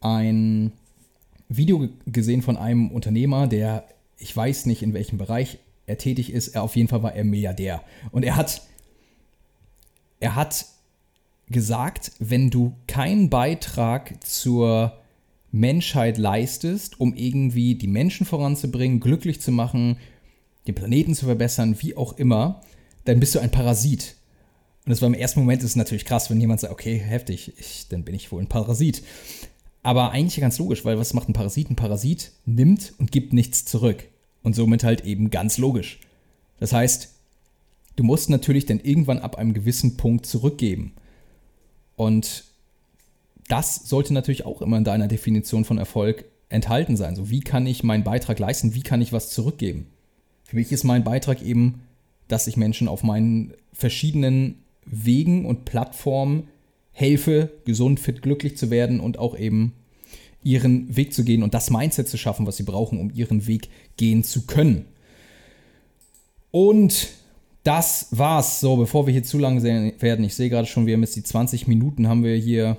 ein 0.00 0.72
Video 1.48 1.88
gesehen 2.06 2.42
von 2.42 2.56
einem 2.56 2.90
Unternehmer, 2.90 3.46
der, 3.46 3.84
ich 4.18 4.36
weiß 4.36 4.66
nicht, 4.66 4.82
in 4.82 4.94
welchem 4.94 5.18
Bereich 5.18 5.58
er 5.86 5.98
tätig 5.98 6.32
ist, 6.32 6.48
er 6.48 6.62
auf 6.62 6.76
jeden 6.76 6.88
Fall 6.88 7.02
war 7.02 7.14
er 7.14 7.24
Milliardär. 7.24 7.82
Und 8.10 8.24
er 8.24 8.36
hat 8.36 8.62
er 10.20 10.34
hat 10.34 10.66
gesagt, 11.48 12.12
wenn 12.18 12.50
du 12.50 12.74
keinen 12.86 13.30
Beitrag 13.30 14.24
zur 14.24 14.98
Menschheit 15.52 16.18
leistest, 16.18 17.00
um 17.00 17.14
irgendwie 17.14 17.76
die 17.76 17.86
Menschen 17.86 18.26
voranzubringen, 18.26 19.00
glücklich 19.00 19.40
zu 19.40 19.52
machen, 19.52 19.98
den 20.66 20.74
Planeten 20.74 21.14
zu 21.14 21.26
verbessern, 21.26 21.76
wie 21.80 21.96
auch 21.96 22.14
immer, 22.14 22.62
dann 23.04 23.20
bist 23.20 23.34
du 23.34 23.38
ein 23.38 23.50
Parasit. 23.50 24.16
Und 24.84 24.90
das 24.90 25.00
war 25.00 25.06
im 25.06 25.14
ersten 25.14 25.40
Moment 25.40 25.62
ist 25.62 25.76
natürlich 25.76 26.04
krass, 26.04 26.30
wenn 26.30 26.40
jemand 26.40 26.60
sagt, 26.60 26.72
okay, 26.72 26.98
heftig, 26.98 27.52
ich, 27.58 27.86
dann 27.88 28.04
bin 28.04 28.14
ich 28.14 28.32
wohl 28.32 28.42
ein 28.42 28.48
Parasit. 28.48 29.02
Aber 29.86 30.10
eigentlich 30.10 30.40
ganz 30.40 30.58
logisch, 30.58 30.84
weil 30.84 30.98
was 30.98 31.14
macht 31.14 31.28
ein 31.28 31.32
Parasit? 31.32 31.70
Ein 31.70 31.76
Parasit 31.76 32.32
nimmt 32.44 32.94
und 32.98 33.12
gibt 33.12 33.32
nichts 33.32 33.64
zurück. 33.64 34.02
Und 34.42 34.56
somit 34.56 34.82
halt 34.82 35.04
eben 35.04 35.30
ganz 35.30 35.58
logisch. 35.58 36.00
Das 36.58 36.72
heißt, 36.72 37.14
du 37.94 38.02
musst 38.02 38.28
natürlich 38.28 38.66
dann 38.66 38.80
irgendwann 38.80 39.20
ab 39.20 39.38
einem 39.38 39.54
gewissen 39.54 39.96
Punkt 39.96 40.26
zurückgeben. 40.26 40.94
Und 41.94 42.42
das 43.46 43.76
sollte 43.76 44.12
natürlich 44.12 44.44
auch 44.44 44.60
immer 44.60 44.76
in 44.76 44.82
deiner 44.82 45.06
Definition 45.06 45.64
von 45.64 45.78
Erfolg 45.78 46.24
enthalten 46.48 46.96
sein. 46.96 47.14
So, 47.14 47.30
wie 47.30 47.38
kann 47.38 47.64
ich 47.64 47.84
meinen 47.84 48.02
Beitrag 48.02 48.40
leisten? 48.40 48.74
Wie 48.74 48.82
kann 48.82 49.00
ich 49.00 49.12
was 49.12 49.30
zurückgeben? 49.30 49.86
Für 50.42 50.56
mich 50.56 50.72
ist 50.72 50.82
mein 50.82 51.04
Beitrag 51.04 51.42
eben, 51.42 51.82
dass 52.26 52.48
ich 52.48 52.56
Menschen 52.56 52.88
auf 52.88 53.04
meinen 53.04 53.54
verschiedenen 53.72 54.64
Wegen 54.84 55.46
und 55.46 55.64
Plattformen 55.64 56.48
helfe, 56.96 57.50
gesund, 57.66 58.00
fit, 58.00 58.22
glücklich 58.22 58.56
zu 58.56 58.70
werden 58.70 59.00
und 59.00 59.18
auch 59.18 59.38
eben 59.38 59.74
ihren 60.42 60.96
Weg 60.96 61.12
zu 61.12 61.24
gehen 61.24 61.42
und 61.42 61.52
das 61.52 61.68
Mindset 61.68 62.08
zu 62.08 62.16
schaffen, 62.16 62.46
was 62.46 62.56
sie 62.56 62.62
brauchen, 62.62 62.98
um 62.98 63.10
ihren 63.14 63.46
Weg 63.46 63.68
gehen 63.98 64.24
zu 64.24 64.46
können. 64.46 64.86
Und 66.50 67.08
das 67.64 68.08
war's. 68.12 68.60
So, 68.60 68.76
bevor 68.76 69.06
wir 69.06 69.12
hier 69.12 69.24
zu 69.24 69.38
lang 69.38 69.62
werden, 69.62 70.24
ich 70.24 70.34
sehe 70.34 70.48
gerade 70.48 70.66
schon, 70.66 70.86
wir 70.86 70.94
haben 70.94 71.02
jetzt 71.02 71.16
die 71.16 71.22
20 71.22 71.66
Minuten, 71.66 72.08
haben 72.08 72.24
wir 72.24 72.34
hier 72.34 72.78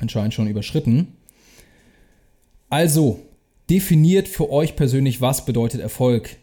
anscheinend 0.00 0.34
schon 0.34 0.48
überschritten. 0.48 1.12
Also, 2.68 3.20
definiert 3.70 4.26
für 4.26 4.50
euch 4.50 4.74
persönlich, 4.74 5.20
was 5.20 5.44
bedeutet 5.44 5.80
Erfolg. 5.80 6.36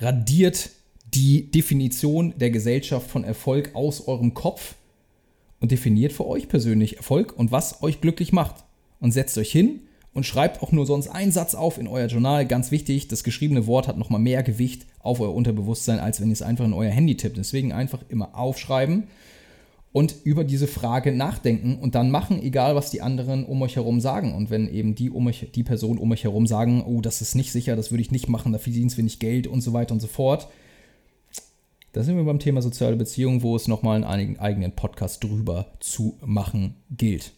Radiert 0.00 0.68
die 1.14 1.50
Definition 1.50 2.34
der 2.36 2.50
Gesellschaft 2.50 3.08
von 3.08 3.24
Erfolg 3.24 3.74
aus 3.74 4.06
eurem 4.06 4.34
Kopf 4.34 4.74
und 5.62 5.70
definiert 5.70 6.12
für 6.12 6.26
euch 6.26 6.48
persönlich 6.48 6.96
Erfolg 6.98 7.38
und 7.38 7.52
was 7.52 7.82
euch 7.82 8.00
glücklich 8.00 8.32
macht. 8.32 8.64
Und 9.00 9.12
setzt 9.12 9.38
euch 9.38 9.50
hin 9.50 9.80
und 10.12 10.26
schreibt 10.26 10.62
auch 10.62 10.72
nur 10.72 10.86
sonst 10.86 11.08
einen 11.08 11.32
Satz 11.32 11.54
auf 11.54 11.78
in 11.78 11.86
euer 11.86 12.06
Journal. 12.06 12.46
Ganz 12.46 12.70
wichtig, 12.70 13.08
das 13.08 13.24
geschriebene 13.24 13.66
Wort 13.66 13.88
hat 13.88 13.96
nochmal 13.96 14.20
mehr 14.20 14.42
Gewicht 14.42 14.86
auf 15.00 15.20
euer 15.20 15.34
Unterbewusstsein, 15.34 15.98
als 15.98 16.20
wenn 16.20 16.28
ihr 16.28 16.34
es 16.34 16.42
einfach 16.42 16.64
in 16.64 16.72
euer 16.72 16.90
Handy 16.90 17.16
tippt. 17.16 17.36
Deswegen 17.36 17.72
einfach 17.72 18.00
immer 18.08 18.36
aufschreiben 18.36 19.04
und 19.92 20.16
über 20.24 20.42
diese 20.44 20.66
Frage 20.66 21.12
nachdenken 21.12 21.76
und 21.76 21.94
dann 21.94 22.10
machen, 22.10 22.42
egal 22.42 22.74
was 22.74 22.90
die 22.90 23.02
anderen 23.02 23.44
um 23.44 23.62
euch 23.62 23.76
herum 23.76 24.00
sagen. 24.00 24.34
Und 24.34 24.50
wenn 24.50 24.68
eben 24.68 24.94
die, 24.94 25.10
um 25.10 25.26
euch, 25.28 25.48
die 25.54 25.62
Personen 25.62 25.98
um 25.98 26.10
euch 26.10 26.24
herum 26.24 26.46
sagen, 26.46 26.82
oh, 26.84 27.00
das 27.00 27.22
ist 27.22 27.34
nicht 27.34 27.52
sicher, 27.52 27.76
das 27.76 27.90
würde 27.90 28.02
ich 28.02 28.10
nicht 28.10 28.28
machen, 28.28 28.52
da 28.52 28.58
verdienst 28.58 28.96
du 28.96 28.98
wenig 28.98 29.20
Geld 29.20 29.46
und 29.46 29.60
so 29.60 29.72
weiter 29.72 29.94
und 29.94 30.00
so 30.00 30.08
fort. 30.08 30.48
Da 31.92 32.02
sind 32.02 32.16
wir 32.16 32.24
beim 32.24 32.38
Thema 32.38 32.62
soziale 32.62 32.96
Beziehungen, 32.96 33.42
wo 33.42 33.54
es 33.54 33.68
nochmal 33.68 34.02
einen 34.02 34.38
eigenen 34.38 34.72
Podcast 34.72 35.22
drüber 35.22 35.66
zu 35.78 36.16
machen 36.24 36.74
gilt. 36.90 37.32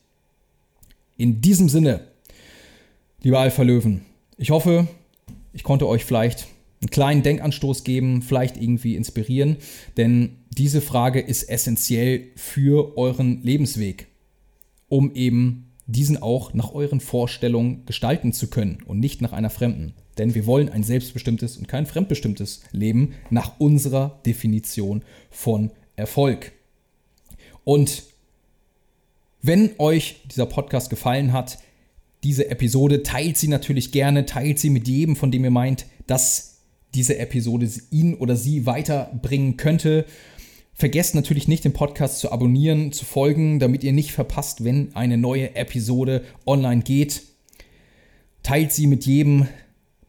In 1.16 1.40
diesem 1.40 1.68
Sinne, 1.68 2.02
liebe 3.22 3.38
Alpha-Löwen, 3.38 4.02
ich 4.36 4.50
hoffe, 4.50 4.86
ich 5.52 5.64
konnte 5.64 5.88
euch 5.88 6.04
vielleicht 6.04 6.46
einen 6.80 6.90
kleinen 6.90 7.22
Denkanstoß 7.24 7.82
geben, 7.82 8.22
vielleicht 8.22 8.56
irgendwie 8.56 8.94
inspirieren, 8.94 9.56
denn 9.96 10.36
diese 10.50 10.80
Frage 10.80 11.18
ist 11.20 11.44
essentiell 11.44 12.28
für 12.36 12.96
euren 12.96 13.42
Lebensweg, 13.42 14.06
um 14.88 15.12
eben 15.16 15.72
diesen 15.86 16.22
auch 16.22 16.54
nach 16.54 16.72
euren 16.72 17.00
Vorstellungen 17.00 17.86
gestalten 17.86 18.32
zu 18.32 18.48
können 18.48 18.78
und 18.86 19.00
nicht 19.00 19.20
nach 19.20 19.32
einer 19.32 19.50
fremden. 19.50 19.94
Denn 20.18 20.34
wir 20.34 20.46
wollen 20.46 20.68
ein 20.68 20.82
selbstbestimmtes 20.82 21.56
und 21.56 21.68
kein 21.68 21.86
fremdbestimmtes 21.86 22.62
Leben 22.72 23.14
nach 23.30 23.58
unserer 23.58 24.20
Definition 24.24 25.02
von 25.30 25.70
Erfolg. 25.96 26.52
Und 27.64 28.04
wenn 29.42 29.70
euch 29.78 30.22
dieser 30.30 30.46
Podcast 30.46 30.90
gefallen 30.90 31.32
hat, 31.32 31.58
diese 32.22 32.50
Episode, 32.50 33.02
teilt 33.02 33.36
sie 33.36 33.48
natürlich 33.48 33.92
gerne, 33.92 34.24
teilt 34.24 34.58
sie 34.58 34.70
mit 34.70 34.88
jedem, 34.88 35.16
von 35.16 35.30
dem 35.30 35.44
ihr 35.44 35.50
meint, 35.50 35.86
dass 36.06 36.58
diese 36.94 37.18
Episode 37.18 37.68
ihn 37.90 38.14
oder 38.14 38.36
sie 38.36 38.66
weiterbringen 38.66 39.56
könnte. 39.56 40.06
Vergesst 40.72 41.14
natürlich 41.14 41.48
nicht, 41.48 41.64
den 41.64 41.72
Podcast 41.72 42.20
zu 42.20 42.32
abonnieren, 42.32 42.92
zu 42.92 43.04
folgen, 43.04 43.58
damit 43.58 43.84
ihr 43.84 43.92
nicht 43.92 44.12
verpasst, 44.12 44.64
wenn 44.64 44.94
eine 44.96 45.18
neue 45.18 45.54
Episode 45.54 46.24
online 46.46 46.82
geht. 46.82 47.22
Teilt 48.42 48.72
sie 48.72 48.86
mit 48.86 49.06
jedem, 49.06 49.46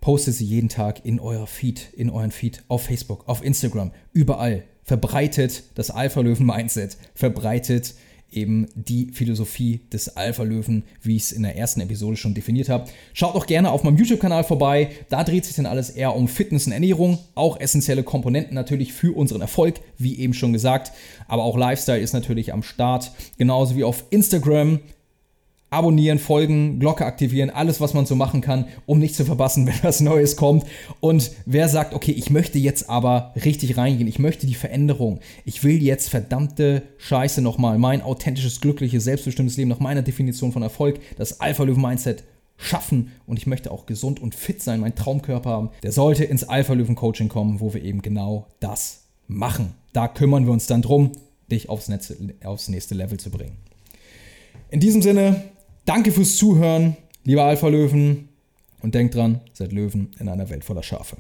postet 0.06 0.36
sie 0.36 0.46
jeden 0.46 0.70
Tag 0.70 1.04
in 1.04 1.20
euer 1.20 1.48
Feed, 1.48 1.92
in 1.98 2.12
euren 2.12 2.30
Feed, 2.30 2.62
auf 2.68 2.84
Facebook, 2.84 3.28
auf 3.28 3.44
Instagram, 3.44 3.92
überall. 4.14 4.64
Verbreitet 4.84 5.64
das 5.74 5.90
Alpha-Löwen-Mindset, 5.90 6.96
verbreitet 7.16 7.96
eben 8.32 8.68
die 8.76 9.10
Philosophie 9.14 9.80
des 9.92 10.16
Alpha-Löwen, 10.16 10.84
wie 11.02 11.16
ich 11.16 11.24
es 11.24 11.32
in 11.32 11.42
der 11.42 11.58
ersten 11.58 11.82
Episode 11.82 12.18
schon 12.18 12.36
definiert 12.36 12.70
habe. 12.70 12.88
Schaut 13.14 13.34
doch 13.34 13.48
gerne 13.48 13.72
auf 13.72 13.82
meinem 13.82 13.98
YouTube-Kanal 13.98 14.44
vorbei. 14.44 14.92
Da 15.10 15.24
dreht 15.24 15.46
sich 15.46 15.56
dann 15.56 15.66
alles 15.66 15.90
eher 15.90 16.16
um 16.16 16.28
Fitness 16.28 16.68
und 16.68 16.74
Ernährung. 16.74 17.18
Auch 17.34 17.60
essentielle 17.60 18.04
Komponenten 18.04 18.54
natürlich 18.54 18.94
für 18.94 19.18
unseren 19.18 19.42
Erfolg, 19.42 19.80
wie 19.98 20.20
eben 20.20 20.36
schon 20.36 20.54
gesagt. 20.54 20.92
Aber 21.28 21.44
auch 21.44 21.58
Lifestyle 21.58 22.00
ist 22.00 22.14
natürlich 22.14 22.54
am 22.54 22.62
Start. 22.62 23.12
Genauso 23.40 23.76
wie 23.76 23.84
auf 23.84 24.06
Instagram 24.12 24.82
abonnieren, 25.76 26.18
folgen, 26.18 26.80
Glocke 26.80 27.06
aktivieren, 27.06 27.50
alles, 27.50 27.82
was 27.82 27.94
man 27.94 28.06
so 28.06 28.16
machen 28.16 28.42
kann, 28.42 28.66
um 28.86 29.00
nicht 29.00 29.16
zu 29.16 29.26
verpassen, 29.26 29.68
wenn 29.68 29.84
was 29.84 30.00
Neues 30.00 30.36
kommt. 30.36 30.66
Und 31.00 31.32
wer 31.46 31.70
sagt, 31.70 31.94
okay, 31.94 32.12
ich 32.12 32.30
möchte 32.30 32.58
jetzt 32.58 32.90
aber 32.90 33.34
richtig 33.44 33.78
reingehen, 33.78 34.08
ich 34.08 34.20
möchte 34.20 34.48
die 34.48 34.56
Veränderung, 34.56 35.20
ich 35.44 35.64
will 35.64 35.84
jetzt 35.84 36.10
verdammte 36.10 36.84
Scheiße 36.98 37.42
nochmal, 37.42 37.78
mein 37.78 38.02
authentisches, 38.02 38.62
glückliches, 38.62 39.04
selbstbestimmtes 39.04 39.58
Leben 39.58 39.70
nach 39.70 39.80
meiner 39.80 40.02
Definition 40.02 40.52
von 40.52 40.64
Erfolg, 40.64 41.00
das 41.18 41.40
Alpha-Löwen-Mindset 41.40 42.24
schaffen 42.58 43.12
und 43.28 43.38
ich 43.38 43.48
möchte 43.48 43.72
auch 43.72 43.86
gesund 43.86 44.22
und 44.22 44.34
fit 44.34 44.64
sein, 44.64 44.80
meinen 44.80 44.96
Traumkörper 44.96 45.50
haben, 45.50 45.70
der 45.84 45.92
sollte 45.92 46.24
ins 46.24 46.46
Alpha-Löwen-Coaching 46.46 47.28
kommen, 47.28 47.60
wo 47.60 47.74
wir 47.74 47.84
eben 47.84 48.02
genau 48.02 48.48
das 48.60 49.04
machen. 49.28 49.74
Da 49.94 50.08
kümmern 50.08 50.46
wir 50.46 50.54
uns 50.54 50.68
dann 50.68 50.82
drum, 50.82 51.12
dich 51.52 51.70
aufs, 51.70 51.90
Netz, 51.90 52.14
aufs 52.44 52.70
nächste 52.70 52.96
Level 52.96 53.20
zu 53.20 53.30
bringen. 53.30 53.58
In 54.70 54.80
diesem 54.80 55.02
Sinne, 55.02 55.44
Danke 55.86 56.12
fürs 56.12 56.36
Zuhören, 56.36 56.98
lieber 57.24 57.44
Alpha-Löwen. 57.44 58.30
Und 58.82 58.94
denkt 58.94 59.16
dran, 59.16 59.42
seid 59.54 59.72
Löwen 59.72 60.12
in 60.20 60.30
einer 60.30 60.50
Welt 60.50 60.64
voller 60.64 60.84
Schafe. 60.84 61.18